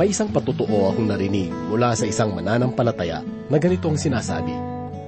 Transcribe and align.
May 0.00 0.16
isang 0.16 0.32
patutuo 0.32 0.88
akong 0.88 1.12
narinig 1.12 1.52
mula 1.68 1.92
sa 1.92 2.08
isang 2.08 2.32
mananampalataya 2.32 3.20
na 3.52 3.60
ganito 3.60 3.84
ang 3.84 4.00
sinasabi. 4.00 4.56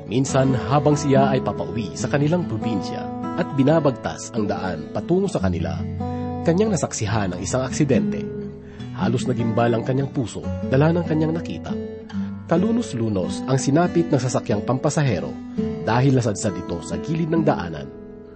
Minsan 0.04 0.52
habang 0.52 1.00
siya 1.00 1.32
ay 1.32 1.40
papauwi 1.40 1.96
sa 1.96 2.12
kanilang 2.12 2.44
probinsya 2.44 3.00
at 3.40 3.56
binabagtas 3.56 4.28
ang 4.36 4.44
daan 4.44 4.92
patungo 4.92 5.32
sa 5.32 5.40
kanila, 5.40 5.80
kanyang 6.44 6.76
nasaksihan 6.76 7.32
ang 7.32 7.40
isang 7.40 7.64
aksidente. 7.64 8.20
Halos 8.92 9.24
nagimbal 9.24 9.72
ang 9.72 9.80
kanyang 9.80 10.12
puso 10.12 10.44
dala 10.68 10.92
ng 10.92 11.08
kanyang 11.08 11.40
nakita. 11.40 11.72
Kalunos-lunos 12.52 13.40
ang 13.48 13.56
sinapit 13.56 14.12
ng 14.12 14.20
sasakyang 14.20 14.60
pampasahero 14.60 15.32
dahil 15.88 16.20
nasadsad 16.20 16.52
ito 16.52 16.76
sa 16.84 17.00
gilid 17.00 17.32
ng 17.32 17.48
daanan. 17.48 17.88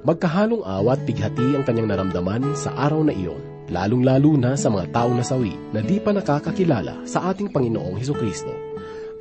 Magkahalong 0.09 0.65
awat 0.65 1.05
bighati 1.05 1.52
ang 1.52 1.69
kanyang 1.69 1.93
naramdaman 1.93 2.57
sa 2.57 2.73
araw 2.80 3.05
na 3.05 3.13
iyon 3.13 3.55
lalong-lalo 3.70 4.38
na 4.38 4.55
sa 4.55 4.70
mga 4.70 4.95
taong 4.95 5.19
nasawi 5.19 5.55
na 5.74 5.83
di 5.83 5.98
pa 5.98 6.15
nakakakilala 6.15 7.02
sa 7.09 7.30
ating 7.33 7.51
Panginoong 7.51 7.98
Heso 7.98 8.15
Kristo. 8.15 8.51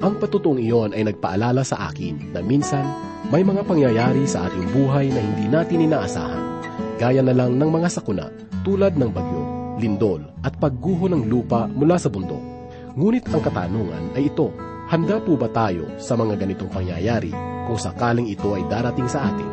Ang 0.04 0.20
patutuong 0.20 0.60
iyon 0.60 0.92
ay 0.92 1.08
nagpaalala 1.08 1.64
sa 1.64 1.88
akin 1.88 2.36
na 2.36 2.44
minsan 2.44 2.84
may 3.32 3.42
mga 3.42 3.64
pangyayari 3.64 4.28
sa 4.28 4.46
ating 4.46 4.76
buhay 4.76 5.08
na 5.08 5.24
hindi 5.24 5.48
natin 5.48 5.88
inaasahan, 5.88 6.44
gaya 7.00 7.24
na 7.24 7.32
lang 7.32 7.56
ng 7.56 7.70
mga 7.72 7.90
sakuna 7.90 8.28
tulad 8.68 9.00
ng 9.00 9.10
bagyo, 9.10 9.44
lindol 9.80 10.22
at 10.44 10.54
pagguho 10.60 11.08
ng 11.08 11.32
lupa 11.32 11.66
mula 11.72 11.96
sa 11.96 12.12
bundok. 12.12 12.44
Ngunit 13.00 13.28
ang 13.32 13.42
katanungan 13.42 14.14
ay 14.20 14.28
ito, 14.30 14.52
handa 14.92 15.18
po 15.24 15.40
ba 15.40 15.48
tayo 15.50 15.88
sa 15.96 16.20
mga 16.20 16.38
ganitong 16.44 16.72
pangyayari 16.72 17.32
kung 17.66 17.80
sakaling 17.80 18.28
ito 18.28 18.52
ay 18.52 18.68
darating 18.68 19.08
sa 19.08 19.32
atin? 19.32 19.48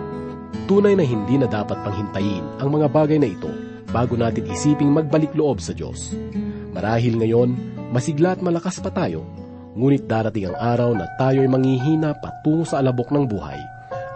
Tunay 0.66 0.94
na 0.98 1.06
hindi 1.06 1.38
na 1.38 1.48
dapat 1.48 1.80
panghintayin 1.80 2.60
ang 2.60 2.68
mga 2.70 2.86
bagay 2.90 3.18
na 3.18 3.30
ito 3.30 3.71
bago 3.92 4.16
natin 4.16 4.48
isiping 4.48 4.88
magbalik 4.88 5.30
loob 5.36 5.60
sa 5.60 5.76
Diyos. 5.76 6.16
Marahil 6.72 7.20
ngayon, 7.20 7.54
masigla 7.92 8.34
at 8.34 8.40
malakas 8.40 8.80
pa 8.80 8.88
tayo, 8.88 9.22
ngunit 9.76 10.08
darating 10.08 10.48
ang 10.48 10.56
araw 10.56 10.90
na 10.96 11.06
tayo 11.20 11.44
ay 11.44 11.50
manghihina 11.52 12.16
patungo 12.16 12.64
sa 12.64 12.80
alabok 12.80 13.12
ng 13.12 13.28
buhay. 13.28 13.60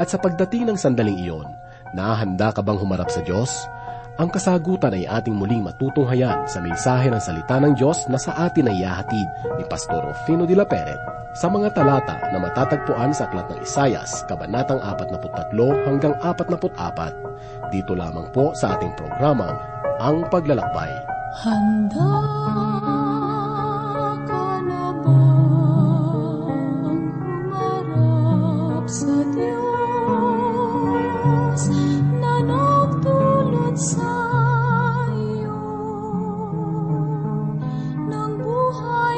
At 0.00 0.08
sa 0.08 0.16
pagdating 0.16 0.72
ng 0.72 0.78
sandaling 0.80 1.20
iyon, 1.20 1.48
nahanda 1.92 2.52
ka 2.52 2.64
bang 2.64 2.80
humarap 2.80 3.12
sa 3.12 3.20
Diyos? 3.20 3.68
Ang 4.16 4.32
kasagutan 4.32 4.96
ay 4.96 5.04
ating 5.04 5.36
muling 5.36 5.60
matutunghayan 5.60 6.48
sa 6.48 6.64
mensahe 6.64 7.12
ng 7.12 7.20
salita 7.20 7.60
ng 7.60 7.76
Diyos 7.76 8.08
na 8.08 8.16
sa 8.16 8.32
atin 8.48 8.72
ay 8.72 8.80
yahatid 8.80 9.28
ni 9.60 9.64
Pastor 9.68 10.08
Rufino 10.08 10.48
de 10.48 10.56
la 10.56 10.64
Peret 10.64 10.96
sa 11.36 11.52
mga 11.52 11.76
talata 11.76 12.16
na 12.32 12.40
matatagpuan 12.40 13.12
sa 13.12 13.28
Aklat 13.28 13.52
ng 13.52 13.60
Isayas, 13.60 14.24
Kabanatang 14.24 14.80
43 14.80 15.52
hanggang 15.84 16.16
44. 16.24 17.68
Dito 17.68 17.92
lamang 17.92 18.32
po 18.32 18.56
sa 18.56 18.80
ating 18.80 18.96
programa, 18.96 19.52
Ang 20.00 20.24
Paglalakbay. 20.32 20.96
Handa 21.44 22.16
ka 24.24 24.48
na 24.64 24.96
bang 24.96 25.75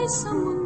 buhay 0.08 0.57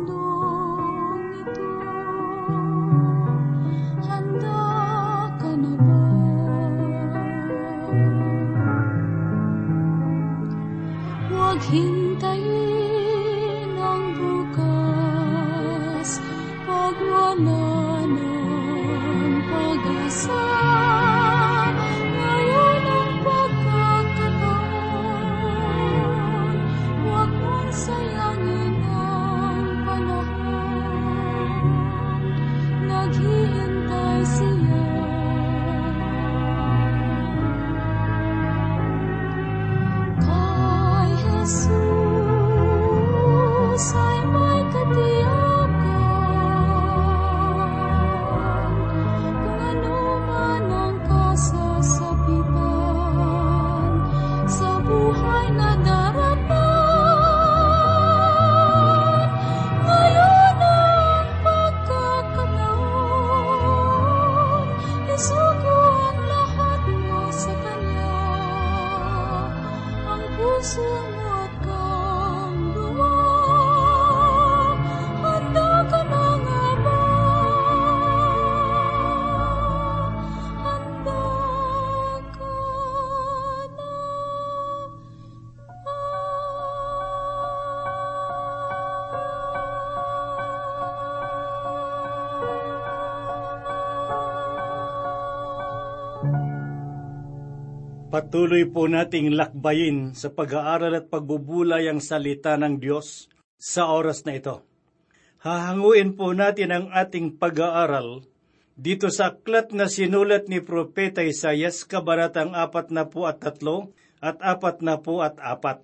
Patuloy 98.12 98.68
po 98.68 98.92
nating 98.92 99.32
lakbayin 99.32 100.12
sa 100.12 100.28
pag-aaral 100.28 101.00
at 101.00 101.08
pagbubulay 101.08 101.88
ang 101.88 101.96
salita 101.96 102.60
ng 102.60 102.76
Diyos 102.76 103.32
sa 103.56 103.88
oras 103.88 104.28
na 104.28 104.36
ito. 104.36 104.68
Hahanguin 105.40 106.12
po 106.12 106.36
natin 106.36 106.76
ang 106.76 106.86
ating 106.92 107.40
pag-aaral 107.40 108.20
dito 108.76 109.08
sa 109.08 109.32
aklat 109.32 109.72
na 109.72 109.88
sinulat 109.88 110.44
ni 110.52 110.60
Propeta 110.60 111.24
Isayas, 111.24 111.88
kabaratang 111.88 112.52
apat 112.52 112.92
na 112.92 113.08
po 113.08 113.24
at 113.24 113.40
tatlo 113.40 113.96
at 114.20 114.36
apat 114.44 114.84
na 114.84 115.00
po 115.00 115.24
at 115.24 115.40
apat. 115.40 115.80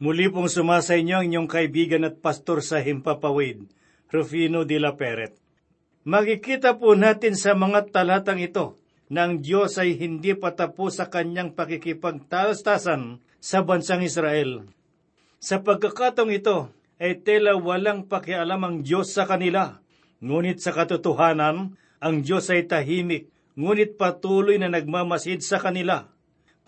Muli 0.00 0.32
pong 0.32 0.48
sumasa 0.48 0.96
inyo 0.96 1.20
ang 1.20 1.28
inyong 1.28 1.48
kaibigan 1.60 2.08
at 2.08 2.24
pastor 2.24 2.64
sa 2.64 2.80
Himpapawid, 2.80 3.68
Rufino 4.08 4.64
de 4.64 4.80
la 4.80 4.96
Peret. 4.96 5.36
Makikita 6.08 6.80
po 6.80 6.96
natin 6.96 7.36
sa 7.36 7.52
mga 7.52 7.92
talatang 7.92 8.40
ito 8.40 8.80
ang 9.10 9.42
Diyos 9.42 9.74
ay 9.74 9.98
hindi 9.98 10.38
patapos 10.38 11.02
sa 11.02 11.10
kanyang 11.10 11.58
pakikipagtalastasan 11.58 13.18
sa 13.42 13.58
bansang 13.66 14.06
Israel. 14.06 14.70
Sa 15.42 15.58
pagkakatong 15.58 16.30
ito, 16.30 16.70
ay 17.00 17.18
tela 17.24 17.56
walang 17.56 18.06
pakialam 18.06 18.60
ang 18.60 18.76
Diyos 18.86 19.10
sa 19.10 19.26
kanila. 19.26 19.80
Ngunit 20.20 20.60
sa 20.60 20.70
katotohanan, 20.76 21.74
ang 21.98 22.16
Diyos 22.20 22.52
ay 22.52 22.68
tahimik, 22.68 23.32
ngunit 23.56 23.96
patuloy 23.96 24.60
na 24.60 24.68
nagmamasid 24.68 25.40
sa 25.40 25.58
kanila. 25.58 26.06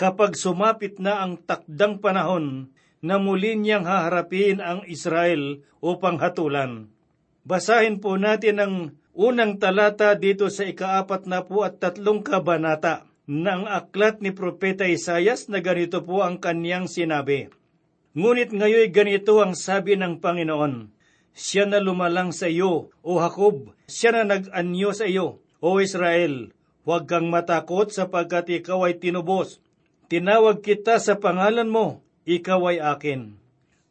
Kapag 0.00 0.34
sumapit 0.34 0.98
na 0.98 1.20
ang 1.20 1.36
takdang 1.36 2.00
panahon 2.00 2.72
na 3.04 3.20
muli 3.20 3.54
niyang 3.54 3.84
haharapin 3.84 4.58
ang 4.58 4.82
Israel 4.88 5.60
upang 5.84 6.16
hatulan. 6.18 6.88
Basahin 7.42 7.98
po 7.98 8.16
natin 8.16 8.56
ang 8.62 8.74
unang 9.12 9.60
talata 9.60 10.16
dito 10.16 10.48
sa 10.48 10.64
ikaapat 10.64 11.28
na 11.28 11.44
po 11.44 11.64
at 11.64 11.76
tatlong 11.80 12.24
kabanata 12.24 13.04
ng 13.28 13.68
aklat 13.68 14.24
ni 14.24 14.32
Propeta 14.32 14.88
Isayas 14.88 15.46
na 15.52 15.60
ganito 15.60 16.02
po 16.02 16.24
ang 16.24 16.40
kanyang 16.40 16.88
sinabi. 16.88 17.52
Ngunit 18.12 18.52
ngayoy 18.52 18.92
ganito 18.92 19.40
ang 19.40 19.56
sabi 19.56 19.96
ng 19.96 20.20
Panginoon, 20.20 20.92
Siya 21.32 21.64
na 21.64 21.80
lumalang 21.80 22.28
sa 22.28 22.44
iyo, 22.44 22.92
O 23.00 23.16
Jacob, 23.16 23.72
siya 23.88 24.12
na 24.12 24.36
nag-anyo 24.36 24.92
sa 24.92 25.08
iyo, 25.08 25.40
O 25.64 25.80
Israel. 25.80 26.52
Huwag 26.84 27.08
kang 27.08 27.32
matakot 27.32 27.88
sapagkat 27.88 28.50
ikaw 28.52 28.84
ay 28.90 29.00
tinubos. 29.00 29.62
Tinawag 30.12 30.60
kita 30.60 31.00
sa 31.00 31.16
pangalan 31.16 31.72
mo, 31.72 32.04
ikaw 32.28 32.68
ay 32.68 32.84
akin. 32.84 33.38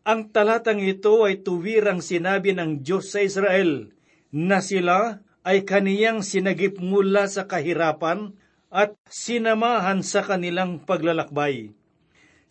Ang 0.05 0.29
talatang 0.29 0.83
ito 0.83 1.25
ay 1.25 1.41
tuwirang 1.41 2.03
sinabi 2.03 2.53
ng 2.53 2.85
Diyos 2.85 3.09
sa 3.09 3.25
Israel 3.25 3.89
na 4.31 4.63
sila 4.63 5.19
ay 5.43 5.67
kaniyang 5.67 6.23
sinagip 6.23 6.79
mula 6.79 7.27
sa 7.27 7.45
kahirapan 7.45 8.35
at 8.71 8.95
sinamahan 9.11 9.99
sa 10.01 10.23
kanilang 10.23 10.79
paglalakbay. 10.83 11.75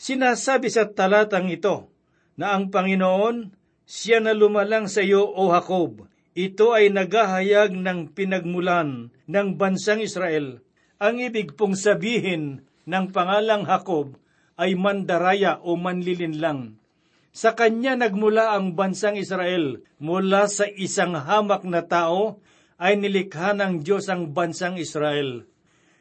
Sinasabi 0.00 0.68
sa 0.72 0.88
talatang 0.88 1.52
ito 1.52 1.88
na 2.36 2.56
ang 2.56 2.72
Panginoon, 2.72 3.52
siya 3.84 4.20
na 4.24 4.32
lumalang 4.32 4.88
sa 4.88 5.04
iyo, 5.04 5.28
O 5.28 5.52
Jacob. 5.52 6.08
Ito 6.32 6.72
ay 6.72 6.88
nagahayag 6.88 7.74
ng 7.76 8.16
pinagmulan 8.16 9.12
ng 9.28 9.48
bansang 9.60 10.00
Israel. 10.00 10.64
Ang 10.96 11.20
ibig 11.20 11.52
pong 11.52 11.76
sabihin 11.76 12.64
ng 12.88 13.04
pangalang 13.12 13.68
Jacob 13.68 14.16
ay 14.56 14.72
mandaraya 14.72 15.60
o 15.60 15.76
manlilinlang. 15.76 16.79
Sa 17.30 17.54
kanya 17.54 17.94
nagmula 17.94 18.58
ang 18.58 18.74
bansang 18.74 19.14
Israel 19.14 19.86
mula 20.02 20.50
sa 20.50 20.66
isang 20.66 21.14
hamak 21.14 21.62
na 21.62 21.86
tao 21.86 22.42
ay 22.74 22.98
nilikha 22.98 23.54
ng 23.54 23.86
Diyos 23.86 24.10
ang 24.10 24.34
bansang 24.34 24.74
Israel. 24.82 25.46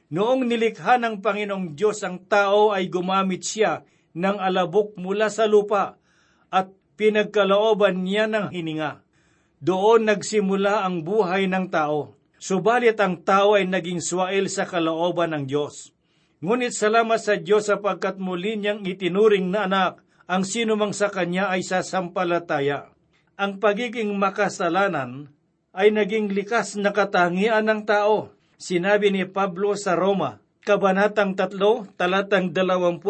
Noong 0.10 0.50
nilikha 0.50 0.98
ng 0.98 1.22
Panginoong 1.22 1.78
Diyos 1.78 2.02
ang 2.02 2.26
tao 2.26 2.74
ay 2.74 2.90
gumamit 2.90 3.46
siya 3.46 3.86
ng 4.18 4.42
alabok 4.42 4.98
mula 4.98 5.30
sa 5.30 5.46
lupa 5.46 6.02
at 6.50 6.74
pinagkalooban 6.98 8.02
niya 8.02 8.26
ng 8.26 8.50
hininga. 8.50 9.06
Doon 9.62 10.10
nagsimula 10.10 10.82
ang 10.82 11.06
buhay 11.06 11.46
ng 11.46 11.70
tao. 11.70 12.18
Subalit 12.42 12.98
ang 12.98 13.22
tao 13.22 13.54
ay 13.54 13.70
naging 13.70 14.02
swail 14.02 14.50
sa 14.50 14.66
kalooban 14.66 15.38
ng 15.38 15.46
Diyos. 15.46 15.94
Ngunit 16.42 16.74
salamat 16.74 17.22
sa 17.22 17.38
Diyos 17.38 17.70
sapagkat 17.70 18.18
muli 18.18 18.58
niyang 18.58 18.82
itinuring 18.82 19.52
na 19.54 19.70
anak 19.70 20.09
ang 20.30 20.46
sinumang 20.46 20.94
sa 20.94 21.10
kanya 21.10 21.50
ay 21.50 21.66
sasampalataya. 21.66 22.94
Ang 23.34 23.58
pagiging 23.58 24.14
makasalanan 24.14 25.34
ay 25.74 25.90
naging 25.90 26.30
likas 26.30 26.78
na 26.78 26.94
katangian 26.94 27.66
ng 27.66 27.82
tao. 27.90 28.30
Sinabi 28.62 29.10
ni 29.10 29.26
Pablo 29.26 29.74
sa 29.74 29.98
Roma, 29.98 30.38
Kabanatang 30.62 31.34
3, 31.34 31.98
talatang 31.98 32.54
23, 32.54 33.02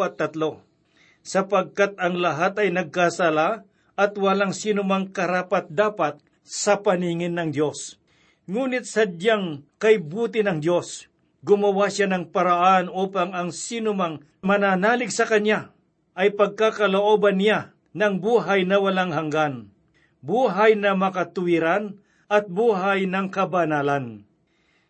sapagkat 1.19 1.99
ang 1.99 2.15
lahat 2.23 2.55
ay 2.63 2.71
nagkasala 2.71 3.67
at 3.99 4.11
walang 4.15 4.55
sinumang 4.55 5.11
karapat 5.11 5.67
dapat 5.67 6.23
sa 6.45 6.79
paningin 6.79 7.35
ng 7.35 7.51
Diyos. 7.51 7.99
Ngunit 8.47 8.87
sadyang 8.87 9.67
kay 9.75 9.99
buti 9.99 10.39
ng 10.45 10.63
Diyos, 10.63 11.11
gumawa 11.43 11.91
siya 11.91 12.07
ng 12.07 12.31
paraan 12.31 12.87
upang 12.87 13.35
ang 13.35 13.51
sinumang 13.51 14.23
mananalig 14.39 15.11
sa 15.11 15.27
Kanya 15.27 15.73
ay 16.19 16.35
pagkakalooban 16.35 17.39
niya 17.39 17.71
ng 17.95 18.19
buhay 18.19 18.67
na 18.67 18.75
walang 18.83 19.15
hanggan, 19.15 19.71
buhay 20.19 20.75
na 20.75 20.91
makatuwiran 20.91 21.95
at 22.27 22.51
buhay 22.51 23.07
ng 23.07 23.31
kabanalan. 23.31 24.27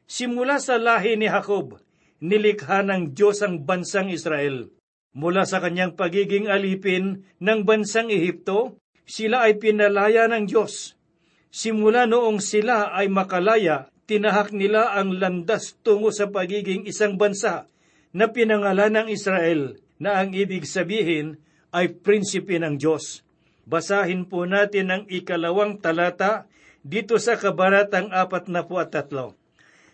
Simula 0.10 0.58
sa 0.58 0.82
lahi 0.82 1.22
ni 1.22 1.30
Jacob, 1.30 1.78
nilikha 2.18 2.82
ng 2.82 3.14
Diyos 3.14 3.46
ang 3.46 3.62
bansang 3.62 4.10
Israel. 4.10 4.74
Mula 5.14 5.46
sa 5.46 5.62
kanyang 5.62 5.94
pagiging 5.94 6.50
alipin 6.50 7.30
ng 7.38 7.60
bansang 7.62 8.10
Ehipto, 8.10 8.82
sila 9.06 9.46
ay 9.46 9.62
pinalaya 9.62 10.26
ng 10.26 10.50
Diyos. 10.50 10.98
Simula 11.54 12.10
noong 12.10 12.42
sila 12.42 12.90
ay 12.90 13.06
makalaya, 13.06 13.94
tinahak 14.10 14.50
nila 14.50 14.98
ang 14.98 15.14
landas 15.14 15.78
tungo 15.86 16.10
sa 16.10 16.30
pagiging 16.34 16.90
isang 16.90 17.22
bansa 17.22 17.70
na 18.18 18.34
pinangalan 18.34 18.98
ng 18.98 19.08
Israel 19.14 19.78
na 20.00 20.24
ang 20.24 20.32
ibig 20.32 20.64
sabihin 20.64 21.38
ay 21.76 21.92
prinsipe 21.92 22.56
ng 22.58 22.80
Diyos. 22.80 23.22
Basahin 23.70 24.26
po 24.26 24.48
natin 24.50 24.90
ang 24.90 25.04
ikalawang 25.06 25.78
talata 25.78 26.50
dito 26.82 27.20
sa 27.22 27.38
kabanatang 27.38 28.10
apat 28.10 28.50
na 28.50 28.66
po 28.66 28.80
at 28.82 28.90
tatlo. 28.96 29.36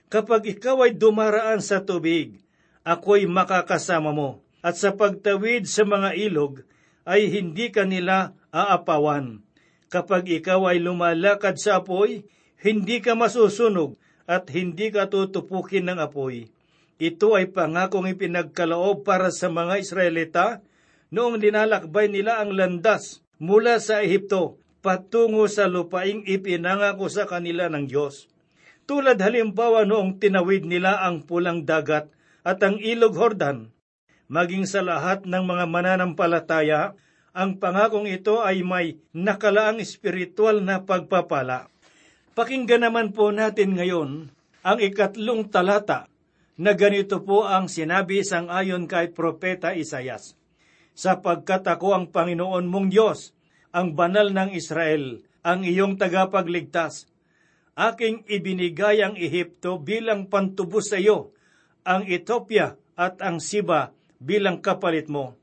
Kapag 0.08 0.48
ikaw 0.48 0.86
ay 0.86 0.96
dumaraan 0.96 1.60
sa 1.60 1.82
tubig, 1.82 2.40
ako'y 2.86 3.26
makakasama 3.26 4.14
mo, 4.14 4.40
at 4.62 4.78
sa 4.80 4.94
pagtawid 4.94 5.66
sa 5.66 5.84
mga 5.84 6.14
ilog, 6.30 6.62
ay 7.04 7.28
hindi 7.28 7.74
ka 7.74 7.84
nila 7.84 8.38
aapawan. 8.54 9.42
Kapag 9.90 10.30
ikaw 10.30 10.72
ay 10.72 10.80
lumalakad 10.80 11.58
sa 11.58 11.82
apoy, 11.82 12.24
hindi 12.62 13.02
ka 13.02 13.18
masusunog 13.18 13.98
at 14.26 14.50
hindi 14.50 14.90
ka 14.90 15.10
tutupukin 15.10 15.86
ng 15.90 16.00
apoy 16.02 16.50
ito 16.96 17.36
ay 17.36 17.52
pangakong 17.52 18.08
ipinagkaloob 18.08 19.04
para 19.04 19.28
sa 19.28 19.52
mga 19.52 19.84
Israelita 19.84 20.64
noong 21.12 21.44
dinalakbay 21.44 22.08
nila 22.08 22.40
ang 22.40 22.56
landas 22.56 23.20
mula 23.36 23.84
sa 23.84 24.00
Ehipto 24.00 24.56
patungo 24.80 25.44
sa 25.52 25.68
lupaing 25.68 26.24
ipinangako 26.24 27.12
sa 27.12 27.28
kanila 27.28 27.68
ng 27.68 27.90
Diyos. 27.90 28.32
Tulad 28.86 29.18
halimbawa 29.18 29.84
noong 29.84 30.22
tinawid 30.22 30.64
nila 30.70 31.04
ang 31.04 31.26
pulang 31.26 31.66
dagat 31.66 32.08
at 32.46 32.62
ang 32.62 32.78
ilog 32.78 33.18
Hordan, 33.18 33.74
maging 34.30 34.70
sa 34.70 34.86
lahat 34.86 35.26
ng 35.26 35.44
mga 35.44 35.66
mananampalataya, 35.66 36.94
ang 37.36 37.58
pangakong 37.60 38.08
ito 38.08 38.40
ay 38.40 38.64
may 38.64 38.96
nakalaang 39.12 39.82
espiritual 39.82 40.64
na 40.64 40.86
pagpapala. 40.86 41.68
Pakinggan 42.38 42.88
naman 42.88 43.12
po 43.12 43.34
natin 43.34 43.76
ngayon 43.76 44.32
ang 44.64 44.78
ikatlong 44.80 45.50
talata 45.52 46.08
na 46.56 46.72
ganito 46.72 47.20
po 47.24 47.44
ang 47.44 47.68
sinabi 47.68 48.24
sang 48.24 48.48
ayon 48.48 48.88
kay 48.88 49.12
Propeta 49.12 49.76
Isayas. 49.76 50.40
Sapagkat 50.96 51.68
ako 51.68 51.92
ang 51.92 52.06
Panginoon 52.08 52.72
mong 52.72 52.88
Diyos, 52.88 53.36
ang 53.76 53.92
banal 53.92 54.32
ng 54.32 54.56
Israel, 54.56 55.20
ang 55.44 55.68
iyong 55.68 56.00
tagapagligtas. 56.00 57.12
Aking 57.76 58.24
ibinigay 58.32 59.04
ang 59.04 59.20
Ehipto 59.20 59.76
bilang 59.84 60.32
pantubos 60.32 60.88
sa 60.88 60.96
iyo, 60.96 61.36
ang 61.84 62.08
Ethiopia 62.08 62.80
at 62.96 63.20
ang 63.20 63.44
Siba 63.44 63.92
bilang 64.24 64.64
kapalit 64.64 65.12
mo. 65.12 65.36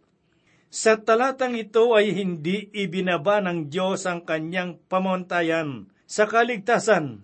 Sa 0.72 0.96
talatang 0.96 1.52
ito 1.60 1.92
ay 1.92 2.16
hindi 2.16 2.72
ibinaba 2.72 3.44
ng 3.44 3.68
Diyos 3.68 4.08
ang 4.08 4.24
kanyang 4.24 4.80
pamontayan 4.88 5.92
sa 6.08 6.24
kaligtasan. 6.24 7.20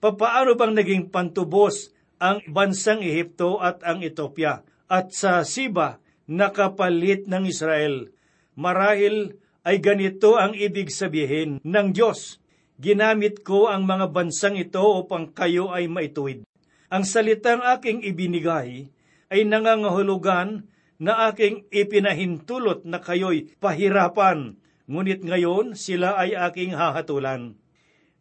Papaano 0.00 0.56
bang 0.56 0.72
naging 0.72 1.12
pantubos 1.12 1.92
ang 2.18 2.42
bansang 2.50 3.02
Ehipto 3.02 3.58
at 3.62 3.82
ang 3.86 4.02
Ethiopia, 4.02 4.62
at 4.90 5.14
sa 5.14 5.42
Siba 5.42 6.02
nakapalit 6.28 7.24
ng 7.26 7.48
Israel. 7.48 8.12
Marahil 8.58 9.38
ay 9.64 9.80
ganito 9.80 10.36
ang 10.36 10.52
ibig 10.54 10.92
sabihin 10.92 11.58
ng 11.64 11.88
Diyos. 11.92 12.38
Ginamit 12.78 13.42
ko 13.42 13.66
ang 13.66 13.88
mga 13.88 14.14
bansang 14.14 14.54
ito 14.54 14.80
upang 14.80 15.34
kayo 15.34 15.74
ay 15.74 15.90
maituwid. 15.90 16.46
Ang 16.88 17.04
salitang 17.04 17.60
aking 17.60 18.00
ibinigay 18.06 18.88
ay 19.28 19.40
nangangahulugan 19.44 20.64
na 20.98 21.30
aking 21.30 21.68
ipinahintulot 21.70 22.82
na 22.88 22.98
kayo'y 22.98 23.54
pahirapan, 23.62 24.58
ngunit 24.90 25.22
ngayon 25.22 25.76
sila 25.78 26.16
ay 26.18 26.34
aking 26.34 26.74
hahatulan. 26.74 27.54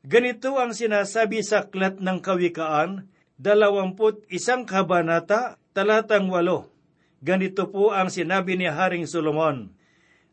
Ganito 0.06 0.56
ang 0.62 0.76
sinasabi 0.76 1.42
sa 1.42 1.66
aklat 1.66 1.98
ng 1.98 2.20
kawikaan 2.22 3.10
dalawamput 3.38 4.26
isang 4.34 4.66
kabanata, 4.66 5.62
talatang 5.72 6.28
walo. 6.28 6.74
Ganito 7.22 7.70
po 7.70 7.94
ang 7.94 8.10
sinabi 8.10 8.58
ni 8.58 8.70
Haring 8.70 9.10
Solomon, 9.10 9.74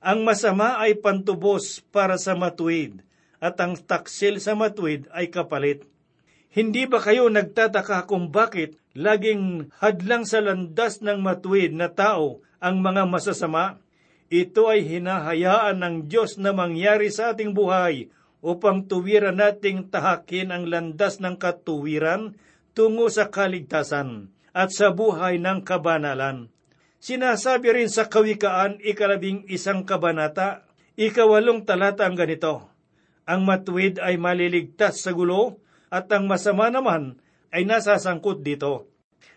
Ang 0.05 0.21
masama 0.21 0.77
ay 0.81 1.01
pantubos 1.01 1.81
para 1.89 2.21
sa 2.21 2.37
matuwid, 2.37 3.01
at 3.41 3.57
ang 3.57 3.73
taksil 3.77 4.37
sa 4.37 4.53
matuwid 4.53 5.09
ay 5.17 5.33
kapalit. 5.33 5.89
Hindi 6.53 6.85
ba 6.85 7.01
kayo 7.01 7.33
nagtataka 7.33 8.05
kung 8.05 8.29
bakit 8.29 8.77
laging 8.93 9.73
hadlang 9.81 10.29
sa 10.29 10.45
landas 10.45 11.01
ng 11.01 11.25
matuwid 11.25 11.73
na 11.73 11.89
tao 11.89 12.45
ang 12.61 12.85
mga 12.85 13.09
masasama? 13.09 13.81
Ito 14.29 14.69
ay 14.69 14.85
hinahayaan 14.85 15.81
ng 15.81 15.97
Diyos 16.09 16.37
na 16.37 16.53
mangyari 16.53 17.09
sa 17.09 17.33
ating 17.33 17.57
buhay 17.57 18.13
upang 18.45 18.85
tuwiran 18.85 19.41
nating 19.41 19.89
tahakin 19.89 20.53
ang 20.53 20.69
landas 20.69 21.17
ng 21.17 21.41
katuwiran 21.41 22.37
tungo 22.75 23.07
sa 23.09 23.31
kaligtasan 23.31 24.35
at 24.51 24.75
sa 24.75 24.91
buhay 24.91 25.39
ng 25.39 25.63
kabanalan. 25.63 26.51
Sinasabi 26.99 27.71
rin 27.71 27.91
sa 27.91 28.11
Kawikaan 28.11 28.83
ikalabing 28.83 29.47
isang 29.47 29.87
kabanata, 29.87 30.67
ikawalong 30.99 31.63
talata 31.63 32.05
ang 32.05 32.19
ganito, 32.19 32.69
Ang 33.25 33.49
matuwid 33.49 34.03
ay 34.05 34.21
maliligtas 34.21 35.01
sa 35.01 35.17
gulo 35.17 35.63
at 35.89 36.11
ang 36.13 36.29
masama 36.29 36.69
naman 36.69 37.17
ay 37.55 37.65
nasasangkot 37.65 38.45
dito. 38.45 38.91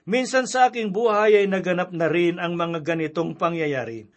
Minsan 0.08 0.48
sa 0.48 0.72
aking 0.72 0.92
buhay 0.96 1.44
ay 1.44 1.48
naganap 1.48 1.92
na 1.92 2.08
rin 2.08 2.40
ang 2.40 2.56
mga 2.56 2.84
ganitong 2.84 3.36
pangyayari. 3.36 4.08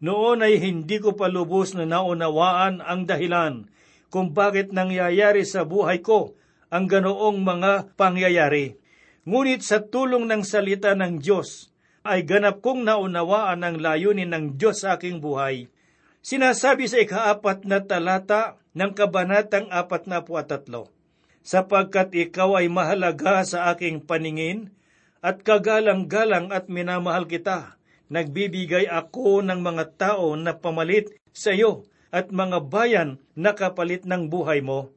Noon 0.00 0.40
ay 0.40 0.56
hindi 0.62 0.96
ko 1.02 1.12
pa 1.12 1.28
lubos 1.28 1.76
na 1.76 1.84
naunawaan 1.84 2.80
ang 2.80 3.04
dahilan 3.04 3.68
kung 4.08 4.32
bakit 4.32 4.72
nangyayari 4.72 5.44
sa 5.44 5.62
buhay 5.68 6.00
ko 6.00 6.34
ang 6.70 6.86
ganoong 6.86 7.42
mga 7.42 7.98
pangyayari. 7.98 8.78
Ngunit 9.26 9.66
sa 9.66 9.82
tulong 9.82 10.24
ng 10.30 10.46
salita 10.46 10.94
ng 10.94 11.18
Diyos, 11.18 11.68
ay 12.06 12.24
ganap 12.24 12.64
kong 12.64 12.88
naunawaan 12.88 13.60
ang 13.60 13.76
layunin 13.76 14.32
ng 14.32 14.56
Diyos 14.56 14.86
sa 14.86 14.96
aking 14.96 15.20
buhay. 15.20 15.68
Sinasabi 16.24 16.88
sa 16.88 17.02
ikaapat 17.02 17.68
na 17.68 17.84
talata 17.84 18.56
ng 18.72 18.96
kabanatang 18.96 19.68
apat 19.68 20.08
na 20.08 20.24
po 20.24 20.40
at 20.40 20.48
tatlo, 20.48 20.88
sapagkat 21.44 22.14
ikaw 22.16 22.56
ay 22.56 22.72
mahalaga 22.72 23.44
sa 23.44 23.68
aking 23.74 24.00
paningin, 24.00 24.72
at 25.20 25.44
kagalang-galang 25.44 26.48
at 26.48 26.72
minamahal 26.72 27.28
kita. 27.28 27.76
Nagbibigay 28.08 28.88
ako 28.88 29.44
ng 29.44 29.60
mga 29.60 29.84
tao 30.00 30.32
na 30.34 30.56
pamalit 30.56 31.12
sa 31.30 31.52
iyo 31.52 31.84
at 32.10 32.32
mga 32.32 32.66
bayan 32.66 33.22
na 33.36 33.52
kapalit 33.54 34.02
ng 34.08 34.32
buhay 34.32 34.64
mo. 34.64 34.90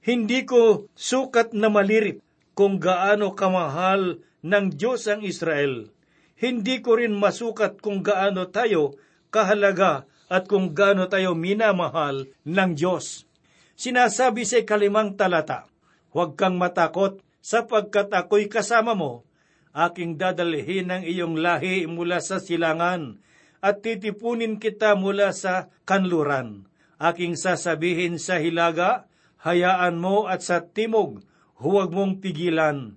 Hindi 0.00 0.48
ko 0.48 0.88
sukat 0.96 1.52
na 1.52 1.68
malirip 1.68 2.24
kung 2.56 2.80
gaano 2.80 3.36
kamahal 3.36 4.24
ng 4.40 4.66
Diyos 4.72 5.04
ang 5.04 5.20
Israel. 5.20 5.92
Hindi 6.40 6.80
ko 6.80 6.96
rin 6.96 7.12
masukat 7.12 7.84
kung 7.84 8.00
gaano 8.00 8.48
tayo 8.48 8.96
kahalaga 9.28 10.08
at 10.32 10.48
kung 10.48 10.72
gaano 10.72 11.04
tayo 11.04 11.36
minamahal 11.36 12.32
ng 12.48 12.70
Diyos. 12.72 13.28
Sinasabi 13.76 14.48
sa 14.48 14.60
kalimang 14.64 15.20
talata, 15.20 15.68
Huwag 16.10 16.34
kang 16.34 16.56
matakot 16.56 17.20
sapagkat 17.44 18.08
ako'y 18.10 18.48
kasama 18.50 18.96
mo. 18.96 19.22
Aking 19.70 20.18
dadalhin 20.18 20.90
ang 20.90 21.04
iyong 21.06 21.38
lahi 21.38 21.86
mula 21.86 22.18
sa 22.18 22.42
silangan 22.42 23.22
at 23.62 23.84
titipunin 23.84 24.58
kita 24.58 24.98
mula 24.98 25.30
sa 25.30 25.70
kanluran. 25.86 26.66
Aking 26.98 27.38
sasabihin 27.38 28.18
sa 28.18 28.42
hilaga, 28.42 29.06
hayaan 29.40 29.96
mo 29.96 30.28
at 30.28 30.44
sa 30.44 30.60
timog, 30.64 31.24
huwag 31.56 31.92
mong 31.92 32.20
pigilan. 32.20 32.96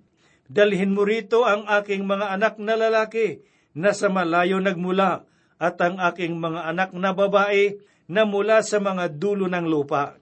Dalhin 0.52 0.92
mo 0.92 1.08
rito 1.08 1.48
ang 1.48 1.66
aking 1.66 2.04
mga 2.04 2.36
anak 2.36 2.60
na 2.60 2.76
lalaki 2.76 3.42
na 3.74 3.96
sa 3.96 4.12
malayo 4.12 4.60
nagmula 4.60 5.26
at 5.58 5.80
ang 5.80 5.98
aking 5.98 6.38
mga 6.38 6.70
anak 6.70 6.92
na 6.92 7.16
babae 7.16 7.80
na 8.12 8.28
mula 8.28 8.60
sa 8.62 8.84
mga 8.84 9.16
dulo 9.16 9.48
ng 9.48 9.66
lupa. 9.66 10.20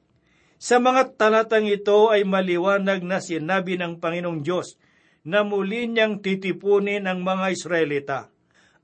Sa 0.61 0.77
mga 0.77 1.17
talatang 1.17 1.65
ito 1.65 2.13
ay 2.13 2.21
maliwanag 2.21 3.01
na 3.01 3.17
sinabi 3.17 3.81
ng 3.81 3.97
Panginoong 3.97 4.45
Diyos 4.45 4.77
na 5.25 5.41
muli 5.41 5.89
niyang 5.89 6.21
titipunin 6.21 7.09
ang 7.09 7.25
mga 7.25 7.49
Israelita. 7.49 8.19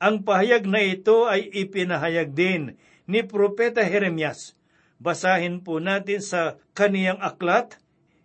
Ang 0.01 0.25
pahayag 0.25 0.65
na 0.65 0.82
ito 0.82 1.29
ay 1.29 1.46
ipinahayag 1.53 2.34
din 2.34 2.74
ni 3.06 3.22
Propeta 3.22 3.86
Jeremias. 3.86 4.56
Basahin 4.97 5.61
po 5.61 5.77
natin 5.77 6.25
sa 6.25 6.57
kaniyang 6.73 7.21
aklat, 7.21 7.77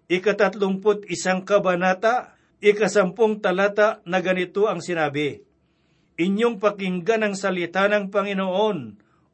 ikatatlumput 0.09 1.05
isang 1.13 1.45
kabanata, 1.45 2.33
ikasampung 2.65 3.45
talata 3.45 4.01
na 4.09 4.25
ganito 4.25 4.65
ang 4.71 4.81
sinabi. 4.81 5.45
Inyong 6.17 6.61
pakinggan 6.61 7.25
ang 7.25 7.35
salita 7.37 7.89
ng 7.89 8.09
Panginoon 8.09 8.79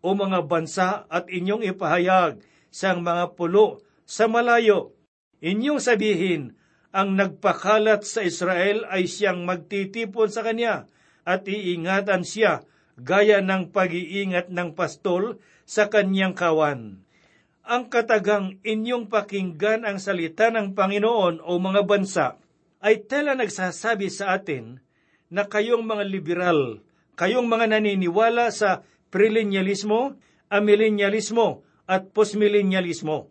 o 0.02 0.08
mga 0.14 0.40
bansa 0.46 1.06
at 1.10 1.26
inyong 1.30 1.66
ipahayag 1.66 2.42
sa 2.70 2.94
mga 2.94 3.34
pulo 3.34 3.82
sa 4.06 4.30
malayo. 4.30 4.94
Inyong 5.42 5.82
sabihin, 5.82 6.58
ang 6.90 7.14
nagpakalat 7.14 8.02
sa 8.02 8.24
Israel 8.24 8.88
ay 8.88 9.06
siyang 9.06 9.44
magtitipon 9.44 10.32
sa 10.32 10.42
kanya 10.42 10.88
at 11.28 11.44
iingatan 11.44 12.24
siya 12.24 12.64
gaya 12.98 13.44
ng 13.44 13.70
pag-iingat 13.70 14.50
ng 14.50 14.74
pastol 14.74 15.38
sa 15.68 15.92
kanyang 15.92 16.32
kawan. 16.32 17.04
Ang 17.68 17.92
katagang 17.92 18.56
inyong 18.64 19.12
pakinggan 19.12 19.84
ang 19.84 20.00
salita 20.00 20.48
ng 20.48 20.72
Panginoon 20.72 21.44
o 21.44 21.60
mga 21.60 21.84
bansa 21.84 22.26
ay 22.80 23.04
tela 23.04 23.36
nagsasabi 23.36 24.08
sa 24.08 24.32
atin 24.40 24.80
na 25.28 25.44
kayong 25.44 25.84
mga 25.84 26.04
liberal, 26.08 26.80
kayong 27.20 27.44
mga 27.44 27.76
naniniwala 27.76 28.48
sa 28.48 28.80
premillennialismo, 29.12 30.16
amillennialismo 30.48 31.60
at 31.84 32.08
postmillennialismo 32.16 33.28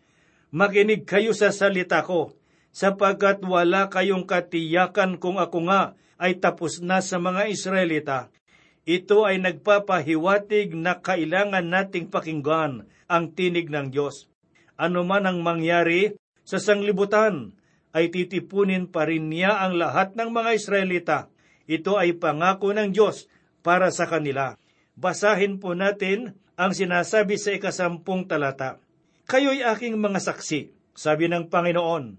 makinig 0.54 1.04
kayo 1.04 1.36
sa 1.36 1.52
salita 1.52 2.00
ko, 2.04 2.32
sapagkat 2.72 3.44
wala 3.44 3.88
kayong 3.92 4.24
katiyakan 4.24 5.20
kung 5.20 5.36
ako 5.40 5.68
nga 5.68 5.82
ay 6.18 6.36
tapos 6.40 6.82
na 6.82 6.98
sa 7.04 7.20
mga 7.20 7.48
Israelita. 7.52 8.18
Ito 8.88 9.28
ay 9.28 9.36
nagpapahiwatig 9.44 10.72
na 10.72 10.96
kailangan 10.96 11.68
nating 11.68 12.08
pakinggan 12.08 12.88
ang 13.04 13.24
tinig 13.36 13.68
ng 13.68 13.92
Diyos. 13.92 14.27
Ano 14.78 15.02
man 15.02 15.26
ang 15.26 15.42
mangyari 15.42 16.14
sa 16.46 16.62
sanglibutan, 16.62 17.58
ay 17.90 18.14
titipunin 18.14 18.86
pa 18.86 19.08
rin 19.08 19.26
niya 19.26 19.64
ang 19.64 19.74
lahat 19.74 20.14
ng 20.14 20.30
mga 20.30 20.50
Israelita. 20.54 21.18
Ito 21.66 21.98
ay 21.98 22.14
pangako 22.16 22.70
ng 22.70 22.94
Diyos 22.94 23.26
para 23.66 23.90
sa 23.90 24.06
kanila. 24.06 24.54
Basahin 24.94 25.58
po 25.58 25.74
natin 25.74 26.38
ang 26.54 26.72
sinasabi 26.76 27.34
sa 27.40 27.52
ikasampung 27.52 28.30
talata. 28.30 28.78
Kayo'y 29.26 29.66
aking 29.66 29.98
mga 29.98 30.20
saksi, 30.22 30.70
sabi 30.94 31.26
ng 31.26 31.50
Panginoon, 31.50 32.16